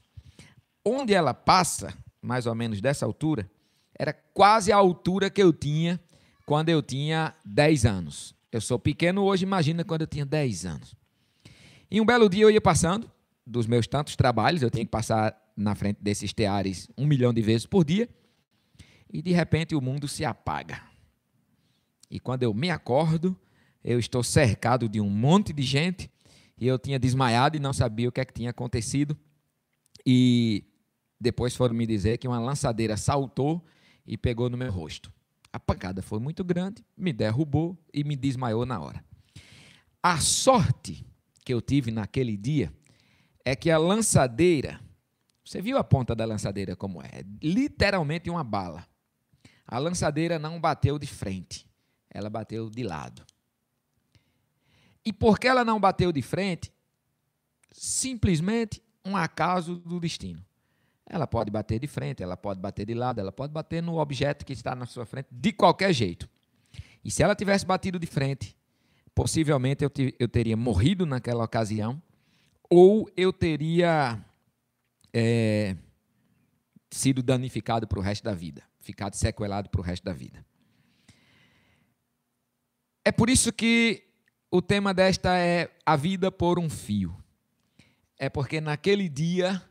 Onde 0.84 1.14
ela 1.14 1.34
passa, 1.34 1.94
mais 2.22 2.48
ou 2.48 2.56
menos 2.56 2.82
dessa 2.82 3.06
altura, 3.06 3.50
era 3.98 4.14
quase 4.14 4.72
a 4.72 4.76
altura 4.76 5.30
que 5.30 5.42
eu 5.42 5.54
tinha 5.54 6.00
quando 6.46 6.70
eu 6.70 6.82
tinha 6.82 7.34
10 7.46 7.86
anos. 7.86 8.36
Eu 8.52 8.62
sou 8.62 8.78
pequeno 8.78 9.24
hoje, 9.24 9.44
imagina 9.44 9.84
quando 9.84 10.02
eu 10.02 10.08
tinha 10.08 10.26
10 10.26 10.66
anos. 10.66 10.96
E 11.90 12.00
um 12.00 12.06
belo 12.06 12.30
dia 12.30 12.44
eu 12.44 12.52
ia 12.52 12.62
passando, 12.62 13.10
dos 13.46 13.68
meus 13.68 13.88
tantos 13.88 14.16
trabalhos, 14.16 14.62
eu 14.62 14.70
tinha 14.70 14.86
que 14.86 14.92
passar 14.92 15.36
na 15.56 15.76
frente 15.76 15.98
desses 16.02 16.34
teares 16.34 16.90
um 16.98 17.06
milhão 17.06 17.34
de 17.34 17.42
vezes 17.42 17.66
por 17.66 17.86
dia, 17.86 18.10
e 19.12 19.22
de 19.22 19.32
repente 19.32 19.76
o 19.76 19.82
mundo 19.82 20.08
se 20.08 20.26
apaga. 20.26 20.82
E 22.10 22.20
quando 22.20 22.44
eu 22.44 22.54
me 22.54 22.70
acordo, 22.70 23.38
eu 23.84 24.00
estou 24.00 24.24
cercado 24.24 24.90
de 24.90 25.00
um 25.00 25.10
monte 25.10 25.54
de 25.54 25.64
gente 25.64 26.10
e 26.58 26.68
eu 26.68 26.80
tinha 26.80 26.98
desmaiado 26.98 27.56
e 27.56 27.60
não 27.60 27.74
sabia 27.74 28.10
o 28.10 28.12
que 28.12 28.20
é 28.20 28.26
que 28.26 28.34
tinha 28.34 28.50
acontecido. 28.50 29.18
E 30.06 30.64
depois 31.20 31.56
foram 31.56 31.74
me 31.74 31.86
dizer 31.86 32.18
que 32.18 32.28
uma 32.28 32.40
lançadeira 32.40 32.98
saltou 32.98 33.64
e 34.06 34.18
pegou 34.18 34.50
no 34.50 34.58
meu 34.58 34.72
rosto. 34.72 35.12
A 35.52 35.60
pancada 35.60 36.02
foi 36.02 36.20
muito 36.20 36.44
grande, 36.44 36.86
me 36.98 37.14
derrubou 37.14 37.78
e 37.94 38.04
me 38.04 38.16
desmaiou 38.16 38.66
na 38.66 38.80
hora. 38.80 39.04
A 40.04 40.20
sorte 40.20 41.06
que 41.44 41.54
eu 41.54 41.62
tive 41.62 41.92
naquele 41.92 42.36
dia 42.36 42.74
é 43.44 43.56
que 43.56 43.72
a 43.72 43.78
lançadeira, 43.78 44.82
você 45.44 45.62
viu 45.62 45.78
a 45.78 45.84
ponta 45.84 46.16
da 46.16 46.26
lançadeira 46.26 46.76
como 46.76 47.02
é? 47.02 47.24
Literalmente 47.42 48.30
uma 48.30 48.44
bala. 48.44 48.86
A 49.68 49.78
lançadeira 49.78 50.38
não 50.38 50.60
bateu 50.60 51.00
de 51.00 51.08
frente. 51.08 51.68
ela 52.10 52.30
bateu 52.30 52.70
de 52.70 52.84
lado. 52.84 53.26
E 55.04 55.12
porque 55.12 55.48
ela 55.48 55.66
não 55.66 55.80
bateu 55.80 56.12
de 56.12 56.22
frente, 56.22 56.72
simplesmente 57.72 58.82
um 59.04 59.18
acaso 59.18 59.76
do 59.76 60.00
destino. 60.00 60.44
Ela 61.08 61.28
pode 61.28 61.52
bater 61.52 61.80
de 61.80 61.88
frente, 61.88 62.24
ela 62.24 62.36
pode 62.36 62.60
bater 62.60 62.86
de 62.86 62.94
lado, 62.94 63.20
ela 63.20 63.32
pode 63.32 63.54
bater 63.54 63.82
no 63.82 64.00
objeto 64.00 64.46
que 64.46 64.54
está 64.54 64.76
na 64.76 64.86
sua 64.86 65.06
frente, 65.06 65.28
de 65.32 65.52
qualquer 65.52 65.94
jeito. 65.94 66.28
E 67.04 67.12
se 67.12 67.22
ela 67.22 67.36
tivesse 67.36 67.66
batido 67.66 68.00
de 68.00 68.08
frente, 68.08 68.56
possivelmente 69.14 69.84
eu, 69.84 69.92
eu 70.20 70.28
teria 70.28 70.58
morrido 70.58 71.06
naquela 71.06 71.44
ocasião, 71.44 72.02
ou 72.68 73.08
eu 73.16 73.32
teria 73.32 74.20
é, 75.14 75.78
sido 76.90 77.22
danificado 77.22 77.88
para 77.88 78.00
o 78.00 78.02
resto 78.02 78.24
da 78.24 78.34
vida, 78.34 78.64
ficado 78.80 79.16
sequelado 79.16 79.70
para 79.70 79.82
o 79.82 79.84
resto 79.84 80.04
da 80.04 80.14
vida. 80.14 80.44
É 83.04 83.12
por 83.12 83.30
isso 83.30 83.54
que 83.54 84.04
o 84.50 84.62
tema 84.62 84.94
desta 84.94 85.38
é 85.38 85.70
a 85.86 85.96
vida 85.96 86.32
por 86.32 86.58
um 86.58 86.70
fio. 86.70 87.16
É 88.18 88.30
porque 88.30 88.60
naquele 88.60 89.08
dia 89.08 89.62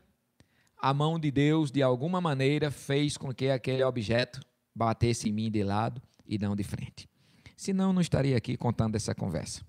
a 0.85 0.93
mão 0.93 1.17
de 1.17 1.31
Deus, 1.31 1.71
de 1.71 1.81
alguma 1.81 2.21
maneira, 2.21 2.69
fez 2.69 3.17
com 3.17 3.33
que 3.33 3.49
aquele 3.49 3.83
objeto 3.83 4.39
batesse 4.75 5.27
em 5.27 5.31
mim 5.31 5.49
de 5.49 5.63
lado 5.63 5.99
e 6.27 6.37
não 6.37 6.55
de 6.55 6.63
frente. 6.63 7.09
Senão, 7.57 7.91
não 7.91 8.01
estaria 8.01 8.37
aqui 8.37 8.55
contando 8.55 8.93
essa 8.93 9.15
conversa. 9.15 9.63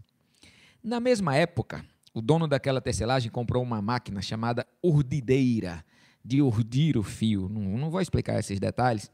Na 0.85 1.01
mesma 1.01 1.35
época, 1.35 1.83
o 2.13 2.21
dono 2.21 2.47
daquela 2.47 2.83
tecelagem 2.83 3.31
comprou 3.31 3.63
uma 3.63 3.81
máquina 3.81 4.21
chamada 4.21 4.67
urdideira, 4.83 5.83
de 6.23 6.43
urdir 6.43 6.99
o 6.99 7.03
fio. 7.03 7.49
Não, 7.49 7.63
não 7.63 7.91
vou 7.91 8.03
explicar 8.03 8.39
esses 8.39 8.61
detalhes. 8.61 9.11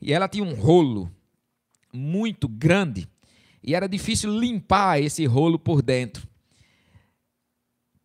E 0.00 0.12
ela 0.12 0.28
tinha 0.28 0.44
um 0.44 0.54
rolo 0.54 1.10
muito 1.92 2.46
grande 2.46 3.08
e 3.60 3.74
era 3.74 3.88
difícil 3.88 4.30
limpar 4.38 5.02
esse 5.02 5.26
rolo 5.26 5.58
por 5.58 5.82
dentro. 5.82 6.28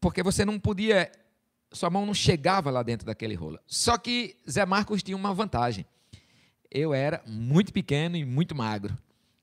Porque 0.01 0.24
você 0.24 0.43
não 0.43 0.59
podia 0.59 1.12
sua 1.71 1.89
mão 1.89 2.05
não 2.05 2.13
chegava 2.13 2.69
lá 2.71 2.81
dentro 2.83 3.05
daquele 3.05 3.35
rolo. 3.35 3.59
Só 3.67 3.97
que 3.97 4.35
Zé 4.49 4.65
Marcos 4.65 5.03
tinha 5.03 5.15
uma 5.15 5.33
vantagem. 5.33 5.85
Eu 6.71 6.93
era 6.93 7.21
muito 7.25 7.71
pequeno 7.71 8.15
e 8.15 8.25
muito 8.25 8.55
magro. 8.55 8.97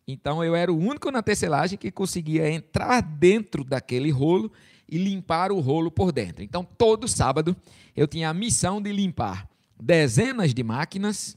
Então 0.06 0.42
eu 0.45 0.54
era 0.54 0.73
o 0.73 0.78
único 0.78 1.11
na 1.11 1.23
tecelagem 1.23 1.78
que 1.78 1.90
conseguia 1.90 2.49
entrar 2.49 3.00
dentro 3.00 3.64
daquele 3.64 4.11
rolo 4.11 4.52
e 4.88 4.99
limpar 4.99 5.50
o 5.50 5.59
rolo 5.59 5.90
por 5.90 6.12
dentro. 6.12 6.45
Então 6.45 6.64
todo 6.64 7.09
sábado 7.09 7.56
eu 7.97 8.06
tinha 8.06 8.28
a 8.28 8.35
missão 8.35 8.80
de 8.80 8.92
limpar 8.92 9.49
dezenas 9.80 10.54
de 10.54 10.62
máquinas 10.62 11.37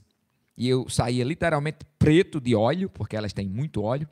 e 0.58 0.68
eu 0.68 0.88
saía 0.90 1.24
literalmente 1.24 1.80
preto 1.98 2.40
de 2.40 2.54
óleo, 2.54 2.90
porque 2.90 3.16
elas 3.16 3.34
têm 3.34 3.48
muito 3.48 3.82
óleo. 3.82 4.08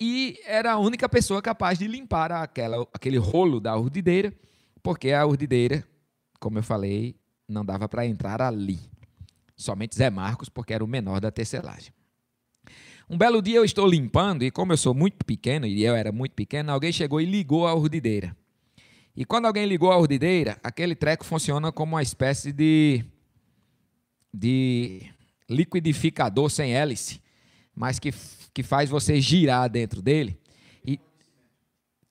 E 0.00 0.38
era 0.44 0.72
a 0.72 0.78
única 0.78 1.08
pessoa 1.08 1.40
capaz 1.40 1.78
de 1.78 1.86
limpar 1.86 2.30
aquela, 2.30 2.86
aquele 2.92 3.18
rolo 3.18 3.60
da 3.60 3.76
urdideira, 3.76 4.32
porque 4.82 5.12
a 5.12 5.24
urdideira 5.24 5.84
como 6.42 6.58
eu 6.58 6.62
falei, 6.64 7.14
não 7.48 7.64
dava 7.64 7.88
para 7.88 8.04
entrar 8.04 8.42
ali. 8.42 8.80
Somente 9.56 9.94
Zé 9.94 10.10
Marcos, 10.10 10.48
porque 10.48 10.74
era 10.74 10.84
o 10.84 10.88
menor 10.88 11.20
da 11.20 11.30
tecelagem. 11.30 11.92
Um 13.08 13.16
belo 13.16 13.40
dia 13.40 13.58
eu 13.58 13.64
estou 13.64 13.86
limpando, 13.86 14.42
e 14.42 14.50
como 14.50 14.72
eu 14.72 14.76
sou 14.76 14.92
muito 14.92 15.24
pequeno, 15.24 15.66
e 15.66 15.84
eu 15.84 15.94
era 15.94 16.10
muito 16.10 16.32
pequeno, 16.32 16.72
alguém 16.72 16.90
chegou 16.90 17.20
e 17.20 17.24
ligou 17.24 17.64
a 17.64 17.74
urdideira. 17.74 18.36
E 19.14 19.24
quando 19.24 19.46
alguém 19.46 19.66
ligou 19.66 19.92
a 19.92 19.98
urdideira, 19.98 20.58
aquele 20.64 20.96
treco 20.96 21.24
funciona 21.24 21.70
como 21.70 21.94
uma 21.94 22.02
espécie 22.02 22.50
de, 22.50 23.04
de 24.34 25.02
liquidificador 25.48 26.50
sem 26.50 26.74
hélice, 26.74 27.20
mas 27.72 28.00
que, 28.00 28.12
que 28.52 28.64
faz 28.64 28.90
você 28.90 29.20
girar 29.20 29.70
dentro 29.70 30.02
dele 30.02 30.41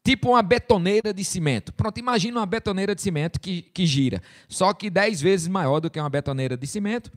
tipo 0.03 0.29
uma 0.29 0.41
betoneira 0.41 1.13
de 1.13 1.23
cimento. 1.23 1.73
Pronto, 1.73 1.97
imagina 1.99 2.39
uma 2.39 2.45
betoneira 2.45 2.95
de 2.95 3.01
cimento 3.01 3.39
que, 3.39 3.61
que 3.61 3.85
gira, 3.85 4.21
só 4.47 4.73
que 4.73 4.89
dez 4.89 5.21
vezes 5.21 5.47
maior 5.47 5.79
do 5.79 5.89
que 5.89 5.99
uma 5.99 6.09
betoneira 6.09 6.57
de 6.57 6.67
cimento 6.67 7.11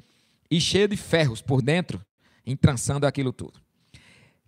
e 0.50 0.60
cheia 0.60 0.86
de 0.86 0.96
ferros 0.96 1.40
por 1.40 1.62
dentro, 1.62 2.00
entrançando 2.46 3.06
aquilo 3.06 3.32
tudo. 3.32 3.60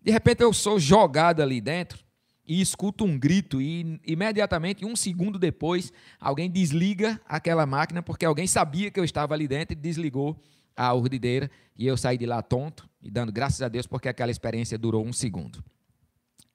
De 0.03 0.11
repente 0.11 0.43
eu 0.43 0.53
sou 0.53 0.79
jogado 0.79 1.43
ali 1.43 1.61
dentro 1.61 2.05
e 2.47 2.61
escuto 2.61 3.05
um 3.05 3.19
grito 3.19 3.61
e 3.61 4.01
imediatamente, 4.07 4.85
um 4.85 4.95
segundo 4.95 5.39
depois, 5.39 5.93
alguém 6.21 6.49
desliga 6.49 7.21
aquela 7.27 7.67
máquina 7.67 8.03
porque 8.03 8.25
alguém 8.25 8.47
sabia 8.47 8.91
que 8.91 9.01
eu 9.01 9.05
estava 9.05 9.35
ali 9.35 9.49
dentro 9.49 9.73
e 9.73 9.81
desligou 9.81 10.41
a 10.77 10.93
urdideira 10.95 11.51
e 11.77 11.87
eu 11.87 11.97
saí 11.97 12.17
de 12.17 12.27
lá 12.27 12.41
tonto 12.43 12.89
e 13.03 13.11
dando 13.11 13.33
graças 13.33 13.63
a 13.63 13.69
Deus 13.69 13.87
porque 13.87 14.09
aquela 14.09 14.31
experiência 14.31 14.79
durou 14.79 15.05
um 15.05 15.13
segundo. 15.13 15.65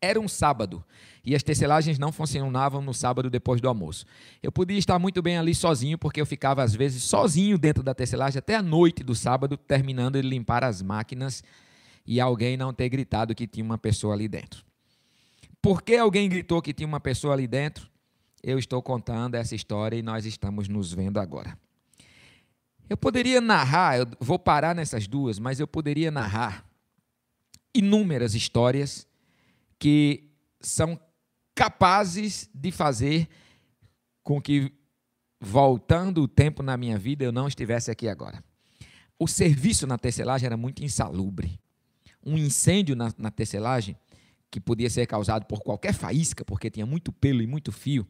Era 0.02 0.20
um 0.20 0.28
sábado 0.28 0.84
e 1.24 1.36
as 1.36 1.44
tecelagens 1.44 2.00
não 2.00 2.12
funcionavam 2.12 2.82
no 2.82 2.94
sábado 2.94 3.30
depois 3.30 3.62
do 3.62 3.68
almoço. 3.68 4.06
Eu 4.42 4.52
podia 4.52 4.78
estar 4.78 4.98
muito 4.98 5.22
bem 5.22 5.38
ali 5.38 5.54
sozinho, 5.54 5.98
porque 5.98 6.20
eu 6.20 6.26
ficava 6.26 6.64
às 6.64 6.74
vezes 6.74 7.04
sozinho 7.04 7.58
dentro 7.58 7.84
da 7.84 7.94
tecelagem 7.94 8.40
até 8.40 8.56
a 8.56 8.62
noite 8.62 9.04
do 9.04 9.14
sábado, 9.14 9.56
terminando 9.56 10.20
de 10.20 10.28
limpar 10.28 10.64
as 10.64 10.82
máquinas 10.82 11.44
e 12.06 12.20
alguém 12.20 12.58
não 12.58 12.74
ter 12.74 12.90
gritado 12.90 13.36
que 13.36 13.46
tinha 13.46 13.64
uma 13.64 13.78
pessoa 13.78 14.16
ali 14.16 14.28
dentro. 14.28 14.66
Por 15.62 15.84
que 15.84 15.96
alguém 15.96 16.28
gritou 16.28 16.62
que 16.62 16.74
tinha 16.74 16.88
uma 16.88 17.00
pessoa 17.00 17.36
ali 17.36 17.48
dentro? 17.48 17.88
Eu 18.42 18.58
estou 18.58 18.82
contando 18.82 19.36
essa 19.36 19.54
história 19.54 19.96
e 19.96 20.02
nós 20.02 20.26
estamos 20.26 20.68
nos 20.68 20.92
vendo 20.92 21.20
agora. 21.20 21.56
Eu 22.90 22.98
poderia 22.98 23.40
narrar, 23.40 24.00
eu 24.00 24.08
vou 24.20 24.40
parar 24.40 24.74
nessas 24.74 25.08
duas, 25.08 25.38
mas 25.38 25.60
eu 25.60 25.68
poderia 25.68 26.10
narrar 26.10 26.66
inúmeras 27.74 28.34
histórias 28.34 29.08
que 29.82 30.30
são 30.60 31.00
capazes 31.56 32.48
de 32.54 32.72
fazer 32.72 33.28
com 34.22 34.40
que, 34.40 34.72
voltando 35.40 36.22
o 36.22 36.28
tempo 36.28 36.62
na 36.62 36.78
minha 36.78 37.00
vida, 37.00 37.26
eu 37.26 37.32
não 37.32 37.48
estivesse 37.48 37.90
aqui 37.90 38.08
agora. 38.08 38.44
O 39.18 39.28
serviço 39.28 39.88
na 39.88 39.98
tecelagem 39.98 40.46
era 40.46 40.56
muito 40.56 40.84
insalubre. 40.84 41.60
Um 42.24 42.38
incêndio 42.38 42.96
na, 42.96 43.12
na 43.18 43.32
tecelagem, 43.32 43.98
que 44.52 44.60
podia 44.60 44.88
ser 44.88 45.08
causado 45.08 45.48
por 45.48 45.62
qualquer 45.62 45.96
faísca, 45.96 46.46
porque 46.46 46.70
tinha 46.70 46.86
muito 46.86 47.12
pelo 47.12 47.42
e 47.42 47.48
muito 47.48 47.72
fio, 47.72 48.08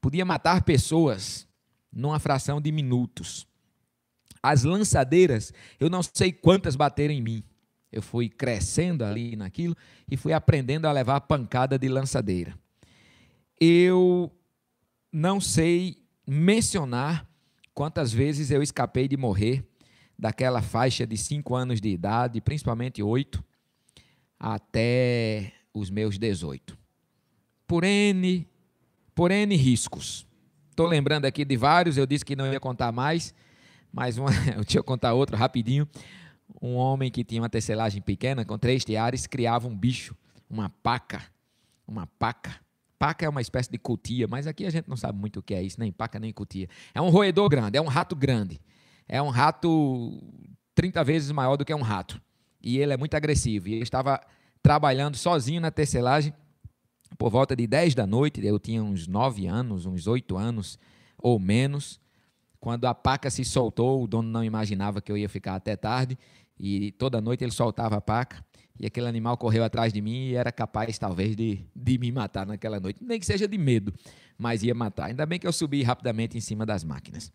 podia 0.00 0.24
matar 0.24 0.62
pessoas 0.62 1.48
numa 1.92 2.20
fração 2.20 2.60
de 2.60 2.70
minutos. 2.70 3.44
As 4.40 4.62
lançadeiras, 4.62 5.52
eu 5.80 5.90
não 5.90 6.00
sei 6.00 6.32
quantas 6.32 6.76
bateram 6.76 7.12
em 7.12 7.20
mim. 7.20 7.42
Eu 7.90 8.02
fui 8.02 8.28
crescendo 8.28 9.04
ali 9.04 9.34
naquilo 9.34 9.76
e 10.10 10.16
fui 10.16 10.32
aprendendo 10.32 10.86
a 10.86 10.92
levar 10.92 11.20
pancada 11.22 11.78
de 11.78 11.88
lançadeira. 11.88 12.58
Eu 13.60 14.30
não 15.12 15.40
sei 15.40 15.96
mencionar 16.26 17.26
quantas 17.72 18.12
vezes 18.12 18.50
eu 18.50 18.62
escapei 18.62 19.08
de 19.08 19.16
morrer 19.16 19.64
daquela 20.18 20.60
faixa 20.60 21.06
de 21.06 21.16
5 21.16 21.54
anos 21.54 21.80
de 21.80 21.88
idade, 21.88 22.40
principalmente 22.40 23.02
8, 23.02 23.42
até 24.38 25.52
os 25.72 25.90
meus 25.90 26.18
18. 26.18 26.76
Por 27.66 27.84
N, 27.84 28.46
por 29.14 29.30
N 29.30 29.56
riscos. 29.56 30.26
Estou 30.70 30.86
lembrando 30.86 31.24
aqui 31.24 31.44
de 31.44 31.56
vários, 31.56 31.96
eu 31.96 32.06
disse 32.06 32.24
que 32.24 32.36
não 32.36 32.52
ia 32.52 32.60
contar 32.60 32.92
mais, 32.92 33.34
mas 33.92 34.18
uma, 34.18 34.30
eu 34.56 34.64
tinha 34.64 34.82
que 34.82 34.86
contar 34.86 35.14
outro 35.14 35.36
rapidinho 35.36 35.88
um 36.60 36.74
homem 36.74 37.10
que 37.10 37.22
tinha 37.24 37.40
uma 37.40 37.48
tecelagem 37.48 38.02
pequena, 38.02 38.44
com 38.44 38.58
três 38.58 38.84
tiares, 38.84 39.26
criava 39.26 39.68
um 39.68 39.76
bicho, 39.76 40.16
uma 40.50 40.68
paca. 40.68 41.22
Uma 41.86 42.06
paca. 42.06 42.56
Paca 42.98 43.24
é 43.24 43.28
uma 43.28 43.40
espécie 43.40 43.70
de 43.70 43.78
cutia, 43.78 44.26
mas 44.26 44.46
aqui 44.46 44.66
a 44.66 44.70
gente 44.70 44.88
não 44.88 44.96
sabe 44.96 45.18
muito 45.18 45.38
o 45.38 45.42
que 45.42 45.54
é 45.54 45.62
isso, 45.62 45.78
nem 45.78 45.92
paca 45.92 46.18
nem 46.18 46.32
cutia. 46.32 46.68
É 46.92 47.00
um 47.00 47.10
roedor 47.10 47.48
grande, 47.48 47.78
é 47.78 47.80
um 47.80 47.86
rato 47.86 48.16
grande. 48.16 48.60
É 49.06 49.22
um 49.22 49.28
rato 49.28 50.20
30 50.74 51.02
vezes 51.04 51.30
maior 51.30 51.56
do 51.56 51.64
que 51.64 51.72
um 51.72 51.80
rato. 51.80 52.20
E 52.60 52.78
ele 52.78 52.92
é 52.92 52.96
muito 52.96 53.14
agressivo. 53.14 53.68
E 53.68 53.74
ele 53.74 53.82
estava 53.82 54.20
trabalhando 54.62 55.16
sozinho 55.16 55.60
na 55.60 55.70
tecelagem 55.70 56.34
por 57.16 57.30
volta 57.30 57.54
de 57.54 57.66
10 57.66 57.94
da 57.94 58.06
noite. 58.06 58.44
Eu 58.44 58.58
tinha 58.58 58.82
uns 58.82 59.06
9 59.06 59.46
anos, 59.46 59.86
uns 59.86 60.06
8 60.06 60.36
anos 60.36 60.78
ou 61.16 61.38
menos. 61.38 62.00
Quando 62.60 62.84
a 62.86 62.94
paca 62.94 63.30
se 63.30 63.44
soltou, 63.44 64.02
o 64.02 64.08
dono 64.08 64.28
não 64.28 64.44
imaginava 64.44 65.00
que 65.00 65.10
eu 65.10 65.16
ia 65.16 65.28
ficar 65.28 65.54
até 65.54 65.76
tarde 65.76 66.18
e 66.58 66.92
toda 66.92 67.20
noite 67.20 67.44
ele 67.44 67.52
soltava 67.52 67.96
a 67.96 68.00
paca 68.00 68.44
e 68.78 68.86
aquele 68.86 69.08
animal 69.08 69.36
correu 69.36 69.64
atrás 69.64 69.92
de 69.92 70.00
mim 70.00 70.28
e 70.28 70.34
era 70.36 70.52
capaz, 70.52 70.98
talvez, 70.98 71.34
de, 71.34 71.60
de 71.74 71.98
me 71.98 72.12
matar 72.12 72.46
naquela 72.46 72.78
noite. 72.78 73.00
Nem 73.02 73.18
que 73.18 73.26
seja 73.26 73.48
de 73.48 73.58
medo, 73.58 73.92
mas 74.38 74.62
ia 74.62 74.74
matar. 74.74 75.06
Ainda 75.06 75.26
bem 75.26 75.38
que 75.38 75.46
eu 75.46 75.52
subi 75.52 75.82
rapidamente 75.82 76.38
em 76.38 76.40
cima 76.40 76.64
das 76.64 76.84
máquinas. 76.84 77.32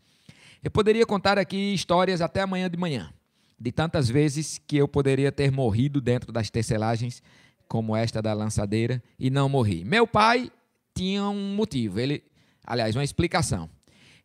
Eu 0.63 0.71
poderia 0.71 1.05
contar 1.05 1.37
aqui 1.37 1.73
histórias 1.73 2.21
até 2.21 2.41
amanhã 2.41 2.69
de 2.69 2.77
manhã, 2.77 3.13
de 3.59 3.71
tantas 3.71 4.07
vezes 4.07 4.57
que 4.65 4.77
eu 4.77 4.87
poderia 4.87 5.31
ter 5.31 5.51
morrido 5.51 5.99
dentro 5.99 6.31
das 6.31 6.49
tecelagens, 6.49 7.21
como 7.67 7.95
esta 7.95 8.21
da 8.21 8.33
lançadeira, 8.33 9.03
e 9.19 9.29
não 9.29 9.49
morri. 9.49 9.83
Meu 9.83 10.07
pai 10.07 10.49
tinha 10.95 11.23
um 11.27 11.55
motivo, 11.55 11.99
ele, 11.99 12.23
aliás, 12.65 12.95
uma 12.95 13.03
explicação. 13.03 13.69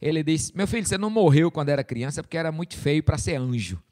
Ele 0.01 0.23
disse: 0.23 0.57
Meu 0.57 0.69
filho, 0.69 0.87
você 0.87 0.97
não 0.97 1.11
morreu 1.11 1.51
quando 1.51 1.71
era 1.71 1.83
criança 1.83 2.23
porque 2.23 2.37
era 2.37 2.53
muito 2.53 2.77
feio 2.77 3.03
para 3.03 3.19
ser 3.19 3.35
anjo. 3.35 3.83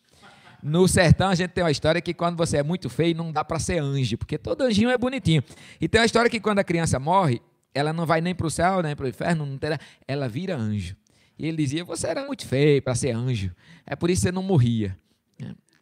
No 0.69 0.89
sertão 0.89 1.29
a 1.29 1.35
gente 1.37 1.53
tem 1.53 1.63
uma 1.63 1.71
história 1.71 2.01
que 2.01 2.13
quando 2.13 2.37
você 2.37 2.57
é 2.57 2.63
muito 2.63 2.91
feio 2.91 3.15
não 3.15 3.31
dá 3.31 3.45
para 3.45 3.57
ser 3.61 3.79
anjo, 3.79 4.19
porque 4.19 4.37
todo 4.37 4.63
anjinho 4.63 4.91
é 4.91 4.99
bonitinho. 4.99 5.41
E 5.81 5.87
tem 5.87 6.01
uma 6.01 6.05
história 6.05 6.29
que 6.29 6.41
quando 6.41 6.59
a 6.59 6.65
criança 6.65 6.99
morre, 6.99 7.41
ela 7.73 7.93
não 7.93 8.05
vai 8.05 8.21
nem 8.21 8.35
para 8.35 8.49
o 8.49 8.51
céu, 8.51 8.83
nem 8.83 8.97
para 8.97 9.07
o 9.07 9.09
inferno, 9.09 9.47
não 9.47 9.57
terá, 9.57 9.79
ela 10.09 10.29
vira 10.29 10.57
anjo. 10.57 10.97
E 11.39 11.47
ele 11.47 11.59
dizia: 11.59 11.85
Você 11.85 12.09
era 12.09 12.27
muito 12.27 12.45
feio 12.45 12.83
para 12.83 12.97
ser 12.97 13.13
anjo, 13.13 13.55
é 13.87 13.95
por 13.95 14.11
isso 14.11 14.23
que 14.23 14.29
você 14.29 14.33
não 14.33 14.43
morria. 14.43 14.99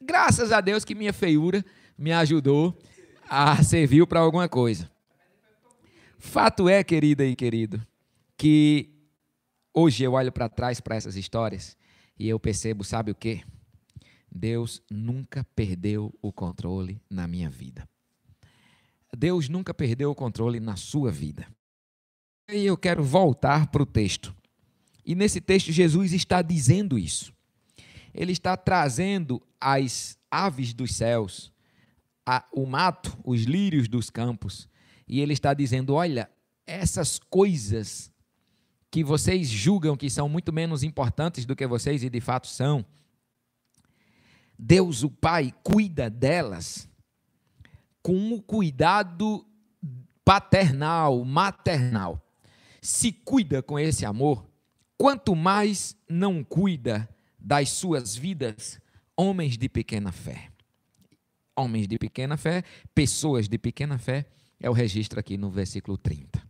Graças 0.03 0.53
a 0.53 0.61
Deus 0.61 0.85
que 0.85 0.95
minha 0.95 1.14
feiura 1.14 1.64
me 1.97 2.12
ajudou 2.12 2.79
a 3.26 3.62
servir 3.62 4.07
para 4.07 4.21
alguma 4.21 4.50
coisa. 4.50 4.91
Fato 6.19 6.69
é, 6.69 6.85
querida 6.85 7.25
e 7.25 7.35
querido, 7.35 7.81
que 8.37 8.91
hoje 9.73 10.05
eu 10.05 10.12
olho 10.12 10.31
para 10.31 10.47
trás 10.47 10.79
para 10.79 10.95
essas 10.95 11.17
histórias 11.17 11.75
e 12.19 12.29
eu 12.29 12.38
percebo, 12.38 12.85
sabe 12.85 13.12
o 13.12 13.14
quê? 13.14 13.41
Deus 14.35 14.83
nunca 14.91 15.45
perdeu 15.55 16.12
o 16.21 16.33
controle 16.33 17.00
na 17.09 17.29
minha 17.29 17.49
vida. 17.49 17.88
Deus 19.17 19.49
nunca 19.49 19.73
perdeu 19.73 20.11
o 20.11 20.14
controle 20.14 20.59
na 20.59 20.75
sua 20.75 21.12
vida. 21.12 21.47
E 22.50 22.67
eu 22.67 22.76
quero 22.76 23.05
voltar 23.05 23.69
para 23.69 23.83
o 23.83 23.87
texto. 23.87 24.35
E 25.07 25.14
nesse 25.14 25.41
texto, 25.41 25.71
Jesus 25.71 26.12
está 26.12 26.43
dizendo 26.43 26.99
isso. 26.99 27.33
Ele 28.12 28.33
está 28.33 28.57
trazendo 28.57 29.41
as 29.61 30.19
aves 30.31 30.75
dos 30.75 30.95
céus, 30.95 31.53
a, 32.26 32.45
o 32.53 32.67
mato, 32.67 33.17
os 33.25 33.43
lírios 33.43 33.87
dos 33.87 34.11
campos. 34.11 34.69
E 35.07 35.21
ele 35.21 35.33
está 35.33 35.55
dizendo: 35.55 35.95
olha, 35.95 36.29
essas 36.67 37.19
coisas 37.19 38.12
que 38.91 39.05
vocês 39.05 39.49
julgam 39.49 39.97
que 39.97 40.09
são 40.09 40.29
muito 40.29 40.53
menos 40.53 40.83
importantes 40.83 41.45
do 41.45 41.57
que 41.57 41.67
vocês 41.67 42.03
e 42.03 42.11
de 42.11 42.21
fato 42.21 42.47
são, 42.47 42.85
Deus 44.59 45.03
o 45.03 45.11
Pai 45.11 45.53
cuida 45.63 46.09
delas 46.09 46.89
com 48.03 48.33
o 48.33 48.43
cuidado 48.43 49.47
paternal, 50.25 51.25
maternal 51.25 52.25
se 52.85 53.11
cuida 53.11 53.63
com 53.63 53.79
esse 53.79 54.05
amor, 54.05 54.47
quanto 54.99 55.35
mais 55.35 55.97
não 56.07 56.45
cuida 56.45 57.09
das 57.39 57.71
suas 57.71 58.15
vidas 58.15 58.79
homens 59.17 59.57
de 59.57 59.71
pequena 59.71 60.13
fé. 60.13 60.51
Homens 61.57 61.89
de 61.89 61.99
pequena 61.99 62.37
fé, 62.37 62.63
pessoas 62.95 63.49
de 63.49 63.57
pequena 63.57 63.97
fé, 63.97 64.27
é 64.61 64.69
o 64.69 64.75
registro 64.75 65.19
aqui 65.19 65.39
no 65.39 65.51
versículo 65.51 65.97
30. 65.97 66.47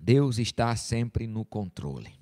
Deus 0.00 0.38
está 0.38 0.74
sempre 0.76 1.26
no 1.26 1.44
controle. 1.44 2.14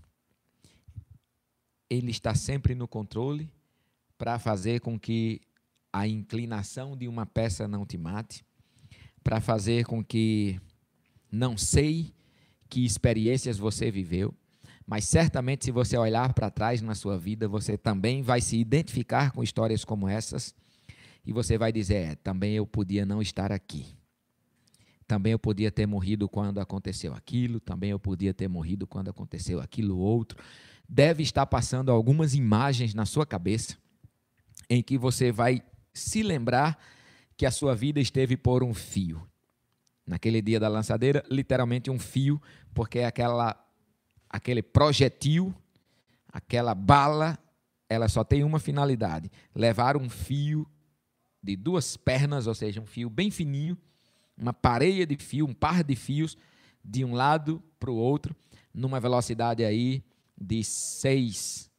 Ele 1.89 2.11
está 2.11 2.35
sempre 2.35 2.75
no 2.75 2.89
controle 2.89 3.49
para 4.19 4.39
fazer 4.39 4.81
com 4.81 4.99
que 4.99 5.41
a 5.93 6.07
inclinação 6.07 6.97
de 6.97 7.07
uma 7.07 7.25
peça 7.25 7.69
não 7.69 7.87
te 7.87 7.97
mate, 7.97 8.45
para 9.23 9.41
fazer 9.41 9.87
com 9.87 10.05
que 10.05 10.61
não 11.31 11.57
sei 11.57 12.13
que 12.69 12.85
experiências 12.85 13.57
você 13.57 13.91
viveu, 13.91 14.35
mas 14.87 15.05
certamente 15.05 15.67
se 15.67 15.71
você 15.71 15.97
olhar 15.97 16.35
para 16.35 16.51
trás 16.51 16.83
na 16.83 16.95
sua 16.95 17.17
vida, 17.17 17.47
você 17.47 17.79
também 17.79 18.23
vai 18.23 18.41
se 18.41 18.57
identificar 18.57 19.33
com 19.33 19.43
histórias 19.43 19.85
como 19.85 20.09
essas 20.09 20.55
e 21.25 21.33
você 21.33 21.59
vai 21.59 21.71
dizer: 21.71 21.95
é, 21.95 22.15
também 22.15 22.55
eu 22.55 22.67
podia 22.67 23.05
não 23.05 23.21
estar 23.21 23.53
aqui. 23.53 23.87
Também 25.07 25.33
eu 25.33 25.39
podia 25.39 25.71
ter 25.71 25.87
morrido 25.87 26.29
quando 26.29 26.59
aconteceu 26.59 27.15
aquilo, 27.15 27.61
também 27.61 27.91
eu 27.91 27.99
podia 27.99 28.35
ter 28.35 28.49
morrido 28.49 28.87
quando 28.87 29.09
aconteceu 29.09 29.61
aquilo 29.61 29.99
outro. 29.99 30.39
Deve 30.87 31.23
estar 31.23 31.47
passando 31.47 31.91
algumas 31.91 32.35
imagens 32.35 32.95
na 32.95 33.07
sua 33.07 33.27
cabeça 33.27 33.77
em 34.69 34.83
que 34.83 34.99
você 34.99 35.33
vai 35.33 35.63
se 35.93 36.23
lembrar 36.23 36.79
que 37.37 37.47
a 37.47 37.51
sua 37.51 37.75
vida 37.75 38.01
esteve 38.01 38.37
por 38.37 38.63
um 38.63 38.75
fio 38.75 39.27
naquele 40.09 40.41
dia 40.41 40.59
da 40.59 40.69
lançadeira, 40.69 41.23
literalmente 41.31 41.91
um 41.91 41.99
fio, 41.99 42.41
porque 42.75 43.01
aquela, 43.01 43.55
aquele 44.29 44.63
projetil, 44.63 45.55
aquela 46.33 46.75
bala, 46.75 47.39
ela 47.89 48.09
só 48.09 48.25
tem 48.25 48.43
uma 48.43 48.59
finalidade: 48.59 49.31
levar 49.55 49.97
um 49.97 50.09
fio 50.09 50.67
de 51.43 51.55
duas 51.55 51.97
pernas, 51.97 52.47
ou 52.47 52.55
seja, 52.55 52.81
um 52.81 52.87
fio 52.87 53.11
bem 53.11 53.31
fininho, 53.31 53.77
uma 54.37 54.53
pareia 54.53 55.07
de 55.07 55.17
fio, 55.17 55.47
um 55.47 55.55
par 55.55 55.85
de 55.85 55.95
fios, 55.95 56.37
de 56.83 57.05
um 57.05 57.15
lado 57.15 57.63
para 57.79 57.91
o 57.91 57.97
outro, 57.97 58.35
numa 58.73 58.99
velocidade 58.99 59.65
aí 59.65 60.03
de 60.41 60.65
6 60.65 61.71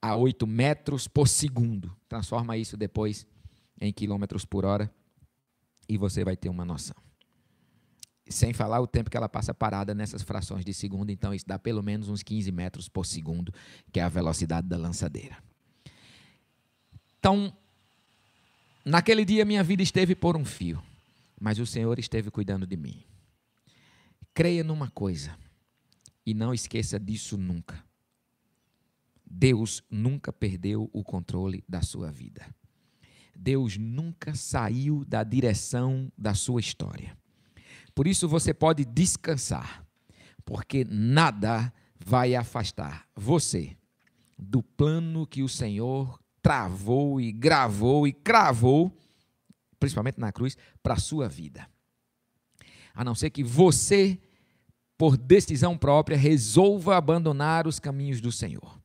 a 0.00 0.16
8 0.16 0.46
metros 0.46 1.08
por 1.08 1.28
segundo. 1.28 1.94
Transforma 2.10 2.56
isso 2.56 2.76
depois 2.76 3.24
em 3.80 3.92
quilômetros 3.92 4.44
por 4.44 4.64
hora 4.64 4.92
e 5.88 5.96
você 5.96 6.24
vai 6.24 6.36
ter 6.36 6.48
uma 6.48 6.64
noção. 6.64 6.96
Sem 8.28 8.52
falar 8.52 8.80
o 8.80 8.86
tempo 8.86 9.08
que 9.08 9.16
ela 9.16 9.28
passa 9.28 9.54
parada 9.54 9.94
nessas 9.94 10.20
frações 10.20 10.64
de 10.64 10.74
segundo, 10.74 11.10
então 11.10 11.32
isso 11.32 11.46
dá 11.46 11.56
pelo 11.56 11.84
menos 11.84 12.08
uns 12.08 12.20
15 12.24 12.50
metros 12.50 12.88
por 12.88 13.06
segundo, 13.06 13.54
que 13.92 14.00
é 14.00 14.02
a 14.02 14.08
velocidade 14.08 14.66
da 14.66 14.76
lançadeira. 14.76 15.38
Então, 17.20 17.56
naquele 18.84 19.24
dia 19.24 19.44
minha 19.44 19.62
vida 19.62 19.80
esteve 19.80 20.16
por 20.16 20.36
um 20.36 20.44
fio, 20.44 20.82
mas 21.40 21.60
o 21.60 21.66
Senhor 21.66 21.96
esteve 21.96 22.28
cuidando 22.28 22.66
de 22.66 22.76
mim. 22.76 23.04
Creia 24.34 24.64
numa 24.64 24.90
coisa 24.90 25.38
e 26.26 26.34
não 26.34 26.52
esqueça 26.52 26.98
disso 26.98 27.36
nunca. 27.36 27.88
Deus 29.30 29.80
nunca 29.88 30.32
perdeu 30.32 30.90
o 30.92 31.04
controle 31.04 31.64
da 31.68 31.82
sua 31.82 32.10
vida. 32.10 32.44
Deus 33.34 33.76
nunca 33.76 34.34
saiu 34.34 35.04
da 35.04 35.22
direção 35.22 36.10
da 36.18 36.34
sua 36.34 36.60
história. 36.60 37.16
Por 37.94 38.08
isso 38.08 38.28
você 38.28 38.52
pode 38.52 38.84
descansar, 38.84 39.86
porque 40.44 40.84
nada 40.84 41.72
vai 41.96 42.34
afastar 42.34 43.06
você 43.14 43.76
do 44.36 44.62
plano 44.62 45.26
que 45.26 45.42
o 45.42 45.48
Senhor 45.48 46.20
travou 46.42 47.20
e 47.20 47.30
gravou 47.30 48.08
e 48.08 48.12
cravou, 48.12 48.96
principalmente 49.78 50.18
na 50.18 50.32
cruz, 50.32 50.56
para 50.82 50.94
a 50.94 51.00
sua 51.00 51.28
vida. 51.28 51.68
A 52.92 53.04
não 53.04 53.14
ser 53.14 53.30
que 53.30 53.44
você, 53.44 54.18
por 54.98 55.16
decisão 55.16 55.78
própria, 55.78 56.16
resolva 56.16 56.96
abandonar 56.96 57.66
os 57.66 57.78
caminhos 57.78 58.20
do 58.20 58.32
Senhor. 58.32 58.79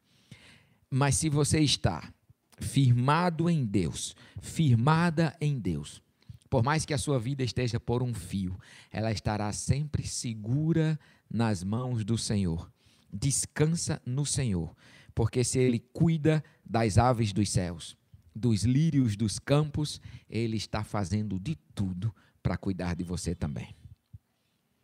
Mas 0.89 1.15
se 1.15 1.29
você 1.29 1.59
está 1.59 2.13
firmado 2.59 3.49
em 3.49 3.65
Deus, 3.65 4.15
firmada 4.41 5.35
em 5.41 5.59
Deus, 5.59 6.01
por 6.49 6.63
mais 6.63 6.85
que 6.85 6.93
a 6.93 6.97
sua 6.97 7.19
vida 7.19 7.43
esteja 7.43 7.79
por 7.79 8.01
um 8.01 8.13
fio, 8.13 8.57
ela 8.91 9.11
estará 9.11 9.51
sempre 9.51 10.07
segura 10.07 10.99
nas 11.29 11.63
mãos 11.63 12.05
do 12.05 12.17
Senhor. 12.17 12.71
Descansa 13.11 14.01
no 14.05 14.25
Senhor, 14.25 14.75
porque 15.13 15.43
se 15.43 15.59
Ele 15.59 15.79
cuida 15.79 16.43
das 16.63 16.97
aves 16.97 17.33
dos 17.33 17.49
céus, 17.49 17.97
dos 18.33 18.63
lírios 18.63 19.15
dos 19.15 19.39
campos, 19.39 19.99
Ele 20.29 20.57
está 20.57 20.83
fazendo 20.83 21.39
de 21.39 21.55
tudo 21.73 22.13
para 22.43 22.57
cuidar 22.57 22.95
de 22.95 23.03
você 23.03 23.33
também. 23.33 23.75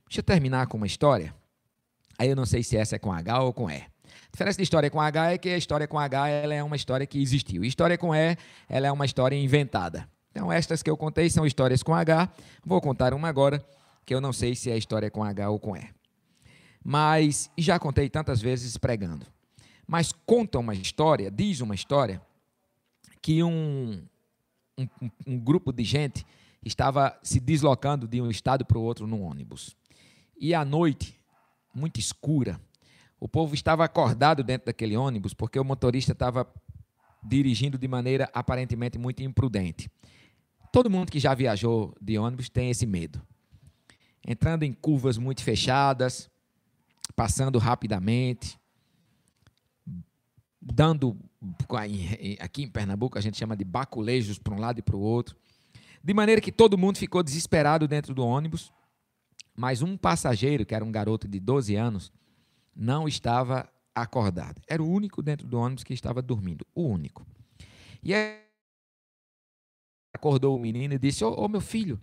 Deixa 0.07 0.19
eu 0.19 0.23
terminar 0.23 0.67
com 0.67 0.77
uma 0.77 0.87
história. 0.87 1.33
Aí 2.17 2.27
eu 2.27 2.35
não 2.35 2.45
sei 2.45 2.63
se 2.63 2.75
essa 2.75 2.95
é 2.95 2.99
com 2.99 3.13
H 3.13 3.41
ou 3.43 3.53
com 3.53 3.69
E. 3.69 3.90
A 4.27 4.31
diferença 4.31 4.57
de 4.57 4.63
história 4.63 4.89
com 4.89 4.99
H 4.99 5.31
é 5.31 5.37
que 5.37 5.49
a 5.49 5.57
história 5.57 5.87
com 5.87 5.99
H 5.99 6.29
ela 6.29 6.53
é 6.53 6.63
uma 6.63 6.75
história 6.75 7.05
que 7.05 7.21
existiu. 7.21 7.63
História 7.63 7.97
com 7.97 8.13
E, 8.13 8.37
ela 8.69 8.87
é 8.87 8.91
uma 8.91 9.05
história 9.05 9.35
inventada. 9.35 10.07
Então, 10.31 10.51
estas 10.51 10.81
que 10.81 10.89
eu 10.89 10.95
contei 10.95 11.29
são 11.29 11.45
histórias 11.45 11.83
com 11.83 11.93
H. 11.93 12.29
Vou 12.65 12.79
contar 12.79 13.13
uma 13.13 13.27
agora, 13.27 13.63
que 14.05 14.13
eu 14.13 14.21
não 14.21 14.31
sei 14.31 14.55
se 14.55 14.71
é 14.71 14.77
história 14.77 15.11
com 15.11 15.23
H 15.23 15.49
ou 15.49 15.59
com 15.59 15.75
E. 15.75 15.89
Mas 16.83 17.49
já 17.57 17.77
contei 17.77 18.09
tantas 18.09 18.41
vezes 18.41 18.77
pregando. 18.77 19.25
Mas 19.85 20.13
conta 20.25 20.57
uma 20.57 20.73
história, 20.73 21.29
diz 21.29 21.59
uma 21.59 21.75
história, 21.75 22.21
que 23.21 23.43
um, 23.43 24.01
um, 24.77 24.87
um 25.27 25.39
grupo 25.39 25.71
de 25.71 25.83
gente 25.83 26.25
estava 26.63 27.17
se 27.21 27.39
deslocando 27.39 28.07
de 28.07 28.21
um 28.21 28.29
estado 28.29 28.65
para 28.65 28.77
o 28.77 28.81
outro 28.81 29.05
num 29.05 29.23
ônibus. 29.23 29.75
E 30.39 30.53
à 30.55 30.63
noite, 30.63 31.19
muito 31.73 31.99
escura, 31.99 32.59
o 33.21 33.29
povo 33.29 33.53
estava 33.53 33.85
acordado 33.85 34.43
dentro 34.43 34.65
daquele 34.65 34.97
ônibus 34.97 35.31
porque 35.31 35.59
o 35.59 35.63
motorista 35.63 36.11
estava 36.11 36.51
dirigindo 37.23 37.77
de 37.77 37.87
maneira 37.87 38.27
aparentemente 38.33 38.97
muito 38.97 39.21
imprudente. 39.21 39.91
Todo 40.73 40.89
mundo 40.89 41.11
que 41.11 41.19
já 41.19 41.35
viajou 41.35 41.95
de 42.01 42.17
ônibus 42.17 42.49
tem 42.49 42.71
esse 42.71 42.87
medo. 42.87 43.21
Entrando 44.27 44.63
em 44.63 44.73
curvas 44.73 45.19
muito 45.19 45.43
fechadas, 45.43 46.31
passando 47.15 47.59
rapidamente, 47.59 48.59
dando 50.59 51.15
aqui 52.39 52.63
em 52.63 52.69
Pernambuco 52.69 53.19
a 53.19 53.21
gente 53.21 53.37
chama 53.37 53.55
de 53.55 53.63
baculejos 53.63 54.39
para 54.39 54.55
um 54.55 54.59
lado 54.59 54.79
e 54.79 54.81
para 54.81 54.95
o 54.95 54.99
outro, 54.99 55.35
de 56.03 56.13
maneira 56.13 56.41
que 56.41 56.51
todo 56.51 56.75
mundo 56.75 56.97
ficou 56.97 57.21
desesperado 57.21 57.87
dentro 57.87 58.15
do 58.15 58.25
ônibus, 58.25 58.73
mas 59.55 59.83
um 59.83 59.95
passageiro, 59.95 60.65
que 60.65 60.73
era 60.73 60.83
um 60.83 60.91
garoto 60.91 61.27
de 61.27 61.39
12 61.39 61.75
anos, 61.75 62.11
não 62.75 63.07
estava 63.07 63.69
acordado. 63.93 64.61
Era 64.67 64.81
o 64.81 64.89
único 64.89 65.21
dentro 65.21 65.47
do 65.47 65.59
ônibus 65.59 65.83
que 65.83 65.93
estava 65.93 66.21
dormindo, 66.21 66.65
o 66.73 66.83
único. 66.83 67.25
E 68.03 68.13
aí 68.13 68.39
acordou 70.13 70.55
o 70.55 70.59
menino 70.59 70.93
e 70.93 70.99
disse: 70.99 71.23
Ô 71.23 71.29
oh, 71.29 71.45
oh, 71.45 71.47
meu 71.47 71.61
filho, 71.61 71.99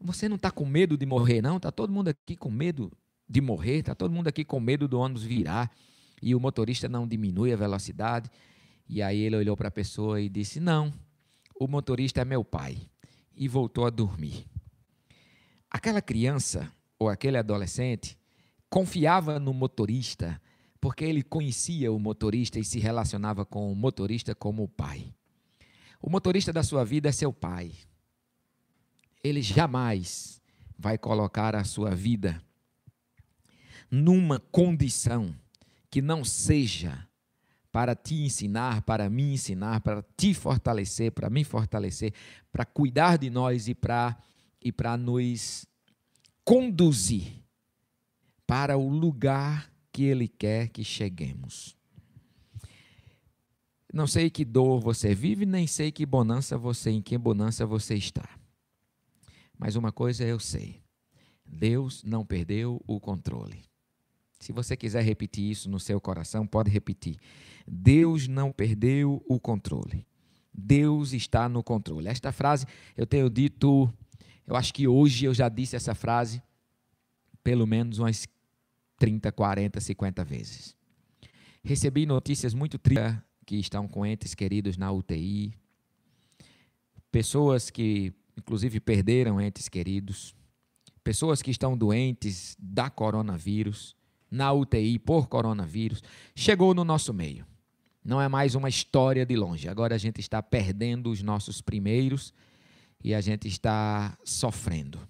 você 0.00 0.28
não 0.28 0.36
está 0.36 0.50
com 0.50 0.64
medo 0.64 0.96
de 0.96 1.06
morrer, 1.06 1.40
não? 1.40 1.56
Está 1.56 1.70
todo 1.70 1.92
mundo 1.92 2.08
aqui 2.08 2.36
com 2.36 2.50
medo 2.50 2.92
de 3.28 3.40
morrer, 3.40 3.78
está 3.78 3.94
todo 3.94 4.12
mundo 4.12 4.28
aqui 4.28 4.44
com 4.44 4.60
medo 4.60 4.86
do 4.86 4.98
ônibus 4.98 5.22
virar 5.22 5.70
e 6.22 6.34
o 6.34 6.40
motorista 6.40 6.88
não 6.88 7.06
diminui 7.06 7.52
a 7.52 7.56
velocidade. 7.56 8.30
E 8.88 9.02
aí 9.02 9.18
ele 9.18 9.36
olhou 9.36 9.56
para 9.56 9.68
a 9.68 9.70
pessoa 9.70 10.20
e 10.20 10.28
disse: 10.28 10.60
Não, 10.60 10.92
o 11.58 11.66
motorista 11.66 12.20
é 12.20 12.24
meu 12.24 12.44
pai. 12.44 12.78
E 13.38 13.48
voltou 13.48 13.84
a 13.84 13.90
dormir. 13.90 14.46
Aquela 15.70 16.00
criança 16.00 16.72
ou 16.98 17.10
aquele 17.10 17.36
adolescente 17.36 18.16
confiava 18.76 19.40
no 19.40 19.54
motorista 19.54 20.38
porque 20.78 21.02
ele 21.02 21.22
conhecia 21.22 21.90
o 21.90 21.98
motorista 21.98 22.58
e 22.58 22.64
se 22.64 22.78
relacionava 22.78 23.42
com 23.42 23.72
o 23.72 23.74
motorista 23.74 24.34
como 24.34 24.64
o 24.64 24.68
pai. 24.68 25.14
O 25.98 26.10
motorista 26.10 26.52
da 26.52 26.62
sua 26.62 26.84
vida 26.84 27.08
é 27.08 27.12
seu 27.12 27.32
pai. 27.32 27.72
Ele 29.24 29.40
jamais 29.40 30.42
vai 30.78 30.98
colocar 30.98 31.56
a 31.56 31.64
sua 31.64 31.94
vida 31.94 32.38
numa 33.90 34.38
condição 34.38 35.34
que 35.90 36.02
não 36.02 36.22
seja 36.22 37.08
para 37.72 37.94
te 37.94 38.16
ensinar, 38.16 38.82
para 38.82 39.08
me 39.08 39.32
ensinar, 39.32 39.80
para 39.80 40.04
te 40.18 40.34
fortalecer, 40.34 41.12
para 41.12 41.30
me 41.30 41.44
fortalecer, 41.44 42.12
para 42.52 42.66
cuidar 42.66 43.16
de 43.16 43.30
nós 43.30 43.68
e 43.68 43.74
para 43.74 44.18
e 44.60 44.70
para 44.70 44.98
nos 44.98 45.66
conduzir 46.44 47.45
para 48.46 48.76
o 48.76 48.88
lugar 48.88 49.70
que 49.92 50.04
ele 50.04 50.28
quer 50.28 50.68
que 50.68 50.84
cheguemos. 50.84 51.76
Não 53.92 54.06
sei 54.06 54.28
que 54.28 54.44
dor 54.44 54.80
você 54.80 55.14
vive, 55.14 55.46
nem 55.46 55.66
sei 55.66 55.90
que 55.90 56.04
bonança 56.04 56.58
você, 56.58 56.90
em 56.90 57.00
que 57.00 57.16
bonança 57.16 57.64
você 57.64 57.94
está. 57.94 58.28
Mas 59.58 59.74
uma 59.74 59.90
coisa 59.90 60.24
eu 60.24 60.38
sei: 60.38 60.82
Deus 61.44 62.04
não 62.04 62.24
perdeu 62.24 62.82
o 62.86 63.00
controle. 63.00 63.64
Se 64.38 64.52
você 64.52 64.76
quiser 64.76 65.02
repetir 65.02 65.50
isso 65.50 65.70
no 65.70 65.80
seu 65.80 66.00
coração, 66.00 66.46
pode 66.46 66.70
repetir. 66.70 67.16
Deus 67.66 68.28
não 68.28 68.52
perdeu 68.52 69.24
o 69.26 69.40
controle. 69.40 70.06
Deus 70.52 71.12
está 71.12 71.48
no 71.48 71.62
controle. 71.62 72.08
Esta 72.08 72.32
frase 72.32 72.66
eu 72.96 73.06
tenho 73.06 73.30
dito, 73.30 73.92
eu 74.46 74.56
acho 74.56 74.74
que 74.74 74.86
hoje 74.86 75.24
eu 75.24 75.32
já 75.32 75.48
disse 75.48 75.74
essa 75.74 75.94
frase 75.94 76.42
pelo 77.42 77.66
menos 77.66 77.98
umas 77.98 78.26
30, 78.98 79.30
40, 79.32 79.80
50 79.80 80.24
vezes. 80.24 80.76
Recebi 81.62 82.06
notícias 82.06 82.54
muito 82.54 82.78
tristes 82.78 83.16
que 83.44 83.56
estão 83.56 83.86
com 83.86 84.04
entes 84.04 84.34
queridos 84.34 84.76
na 84.76 84.90
UTI, 84.90 85.54
pessoas 87.10 87.70
que 87.70 88.12
inclusive 88.36 88.80
perderam 88.80 89.40
entes 89.40 89.68
queridos, 89.68 90.34
pessoas 91.02 91.40
que 91.40 91.50
estão 91.50 91.76
doentes 91.76 92.56
da 92.58 92.90
coronavírus, 92.90 93.96
na 94.30 94.52
UTI 94.52 94.98
por 94.98 95.28
coronavírus, 95.28 96.02
chegou 96.34 96.74
no 96.74 96.84
nosso 96.84 97.14
meio. 97.14 97.46
Não 98.04 98.20
é 98.20 98.28
mais 98.28 98.54
uma 98.54 98.68
história 98.68 99.24
de 99.24 99.34
longe. 99.34 99.68
Agora 99.68 99.94
a 99.94 99.98
gente 99.98 100.20
está 100.20 100.42
perdendo 100.42 101.10
os 101.10 101.22
nossos 101.22 101.60
primeiros 101.60 102.32
e 103.02 103.14
a 103.14 103.20
gente 103.20 103.48
está 103.48 104.16
sofrendo, 104.24 105.00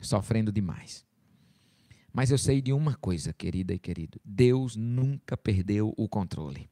sofrendo 0.00 0.50
demais. 0.50 1.04
Mas 2.12 2.30
eu 2.30 2.38
sei 2.38 2.60
de 2.60 2.72
uma 2.72 2.94
coisa, 2.94 3.32
querida 3.32 3.72
e 3.72 3.78
querido: 3.78 4.20
Deus 4.24 4.76
nunca 4.76 5.36
perdeu 5.36 5.94
o 5.96 6.08
controle. 6.08 6.68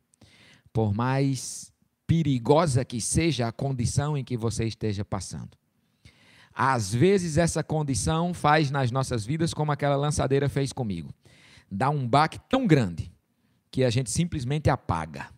Por 0.72 0.94
mais 0.94 1.72
perigosa 2.07 2.85
que 2.85 3.01
seja 3.01 3.48
a 3.48 3.53
condição 3.53 4.16
em 4.16 4.24
que 4.24 4.37
você 4.37 4.64
esteja 4.64 5.05
passando. 5.05 5.57
Às 6.55 6.92
vezes 6.92 7.37
essa 7.37 7.62
condição 7.62 8.35
faz 8.35 8.70
nas 8.70 8.90
nossas 8.90 9.24
vidas 9.24 9.55
como 9.55 9.70
aquela 9.70 9.94
lançadeira 9.94 10.48
fez 10.48 10.72
comigo 10.72 11.14
dá 11.70 11.90
um 11.90 12.07
baque 12.07 12.40
tão 12.48 12.66
grande 12.66 13.12
que 13.70 13.85
a 13.85 13.90
gente 13.90 14.11
simplesmente 14.11 14.70
apaga. 14.70 15.29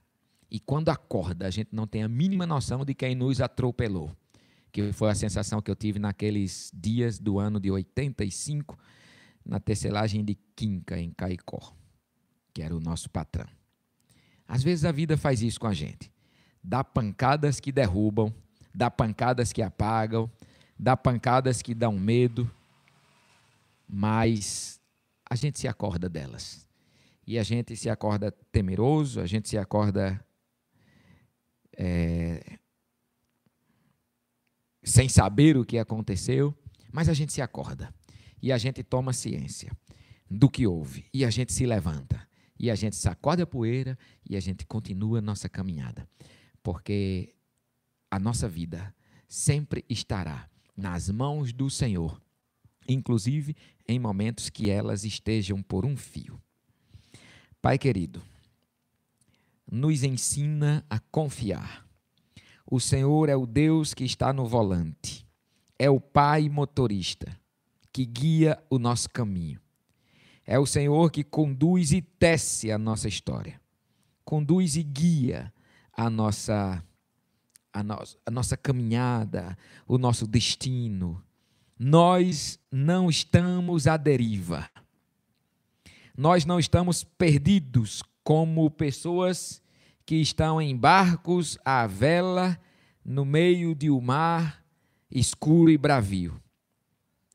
E 0.50 0.58
quando 0.58 0.88
acorda, 0.88 1.46
a 1.46 1.50
gente 1.50 1.70
não 1.72 1.86
tem 1.86 2.02
a 2.02 2.08
mínima 2.08 2.46
noção 2.46 2.84
de 2.84 2.94
quem 2.94 3.14
nos 3.14 3.40
atropelou. 3.40 4.14
Que 4.72 4.92
foi 4.92 5.10
a 5.10 5.14
sensação 5.14 5.60
que 5.60 5.70
eu 5.70 5.76
tive 5.76 5.98
naqueles 5.98 6.70
dias 6.74 7.18
do 7.18 7.38
ano 7.38 7.58
de 7.58 7.70
85, 7.70 8.78
na 9.50 9.58
tecelagem 9.58 10.24
de 10.24 10.36
Quinca, 10.54 10.96
em 10.96 11.10
Caicó, 11.10 11.74
que 12.54 12.62
era 12.62 12.74
o 12.74 12.78
nosso 12.78 13.10
patrão. 13.10 13.48
Às 14.46 14.62
vezes 14.62 14.84
a 14.84 14.92
vida 14.92 15.16
faz 15.16 15.42
isso 15.42 15.58
com 15.58 15.66
a 15.66 15.74
gente. 15.74 16.08
Dá 16.62 16.84
pancadas 16.84 17.58
que 17.58 17.72
derrubam, 17.72 18.32
dá 18.72 18.88
pancadas 18.88 19.52
que 19.52 19.60
apagam, 19.60 20.30
dá 20.78 20.96
pancadas 20.96 21.62
que 21.62 21.74
dão 21.74 21.98
medo, 21.98 22.48
mas 23.88 24.80
a 25.28 25.34
gente 25.34 25.58
se 25.58 25.66
acorda 25.66 26.08
delas. 26.08 26.64
E 27.26 27.36
a 27.36 27.42
gente 27.42 27.74
se 27.74 27.90
acorda 27.90 28.30
temeroso, 28.30 29.20
a 29.20 29.26
gente 29.26 29.48
se 29.48 29.58
acorda 29.58 30.24
é, 31.76 32.56
sem 34.84 35.08
saber 35.08 35.56
o 35.56 35.64
que 35.64 35.76
aconteceu, 35.76 36.56
mas 36.92 37.08
a 37.08 37.14
gente 37.14 37.32
se 37.32 37.42
acorda. 37.42 37.92
E 38.42 38.52
a 38.52 38.58
gente 38.58 38.82
toma 38.82 39.12
ciência 39.12 39.70
do 40.30 40.48
que 40.48 40.66
houve. 40.66 41.06
E 41.12 41.24
a 41.24 41.30
gente 41.30 41.52
se 41.52 41.66
levanta. 41.66 42.26
E 42.58 42.70
a 42.70 42.74
gente 42.74 42.96
sacode 42.96 43.42
a 43.42 43.46
poeira 43.46 43.98
e 44.28 44.36
a 44.36 44.40
gente 44.40 44.66
continua 44.66 45.20
nossa 45.20 45.48
caminhada. 45.48 46.06
Porque 46.62 47.34
a 48.10 48.18
nossa 48.18 48.48
vida 48.48 48.94
sempre 49.28 49.84
estará 49.88 50.48
nas 50.76 51.08
mãos 51.08 51.52
do 51.52 51.70
Senhor 51.70 52.20
inclusive 52.92 53.56
em 53.86 53.98
momentos 53.98 54.50
que 54.50 54.70
elas 54.70 55.04
estejam 55.04 55.62
por 55.62 55.84
um 55.84 55.96
fio. 55.96 56.40
Pai 57.60 57.78
querido, 57.78 58.22
nos 59.70 60.02
ensina 60.02 60.84
a 60.88 60.98
confiar. 60.98 61.86
O 62.66 62.80
Senhor 62.80 63.28
é 63.28 63.36
o 63.36 63.46
Deus 63.46 63.94
que 63.94 64.04
está 64.04 64.32
no 64.32 64.46
volante, 64.46 65.26
é 65.78 65.90
o 65.90 66.00
Pai 66.00 66.48
motorista 66.48 67.38
que 67.92 68.04
guia 68.04 68.62
o 68.68 68.78
nosso 68.78 69.08
caminho. 69.10 69.60
É 70.46 70.58
o 70.58 70.66
Senhor 70.66 71.10
que 71.10 71.22
conduz 71.22 71.92
e 71.92 72.02
tece 72.02 72.72
a 72.72 72.78
nossa 72.78 73.08
história, 73.08 73.60
conduz 74.24 74.76
e 74.76 74.82
guia 74.82 75.52
a 75.92 76.08
nossa, 76.08 76.82
a, 77.72 77.82
no, 77.82 78.02
a 78.26 78.30
nossa 78.30 78.56
caminhada, 78.56 79.56
o 79.86 79.98
nosso 79.98 80.26
destino, 80.26 81.22
nós 81.78 82.58
não 82.70 83.08
estamos 83.08 83.86
à 83.86 83.96
deriva. 83.96 84.68
Nós 86.16 86.44
não 86.44 86.58
estamos 86.58 87.02
perdidos 87.04 88.02
como 88.22 88.70
pessoas 88.70 89.62
que 90.04 90.16
estão 90.16 90.60
em 90.60 90.76
barcos 90.76 91.56
à 91.64 91.86
vela 91.86 92.60
no 93.04 93.24
meio 93.24 93.74
de 93.74 93.90
um 93.90 94.00
mar 94.00 94.62
escuro 95.10 95.70
e 95.70 95.78
bravio. 95.78 96.40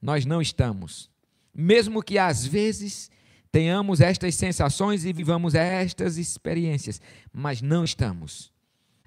Nós 0.05 0.23
não 0.23 0.39
estamos. 0.39 1.09
Mesmo 1.51 2.03
que 2.03 2.19
às 2.19 2.45
vezes 2.45 3.09
tenhamos 3.51 4.01
estas 4.01 4.35
sensações 4.35 5.03
e 5.03 5.11
vivamos 5.11 5.55
estas 5.55 6.17
experiências, 6.17 7.01
mas 7.33 7.59
não 7.59 7.83
estamos. 7.83 8.53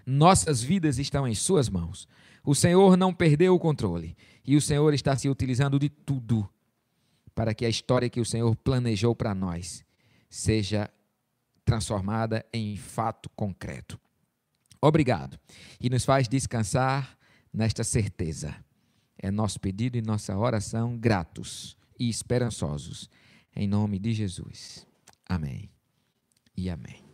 Nossas 0.05 0.61
vidas 0.61 0.99
estão 0.99 1.29
em 1.29 1.37
Suas 1.37 1.69
mãos. 1.69 2.09
O 2.45 2.53
Senhor 2.53 2.97
não 2.97 3.15
perdeu 3.15 3.55
o 3.55 3.61
controle 3.61 4.17
e 4.45 4.57
o 4.57 4.61
Senhor 4.61 4.93
está 4.93 5.15
se 5.15 5.29
utilizando 5.29 5.79
de 5.79 5.89
tudo 5.89 6.51
para 7.33 7.55
que 7.55 7.65
a 7.65 7.69
história 7.69 8.11
que 8.11 8.21
o 8.21 8.25
Senhor 8.25 8.57
planejou 8.57 9.15
para 9.15 9.33
nós 9.37 9.85
seja 10.29 10.91
transformada 11.65 12.45
em 12.53 12.77
fato 12.77 13.31
concreto. 13.37 14.01
Obrigado. 14.81 15.39
E 15.81 15.89
nos 15.89 16.05
faz 16.05 16.27
descansar 16.27 17.17
nesta 17.55 17.85
certeza. 17.85 18.57
É 19.19 19.31
nosso 19.31 19.59
pedido 19.59 19.97
e 19.97 20.03
nossa 20.03 20.37
oração 20.37 20.97
gratos 20.97 21.77
e 21.99 22.09
esperançosos. 22.09 23.11
Em 23.55 23.67
nome 23.67 23.99
de 23.99 24.13
Jesus. 24.13 24.87
Amém. 25.29 25.69
E 26.57 26.71
amém. 26.71 27.08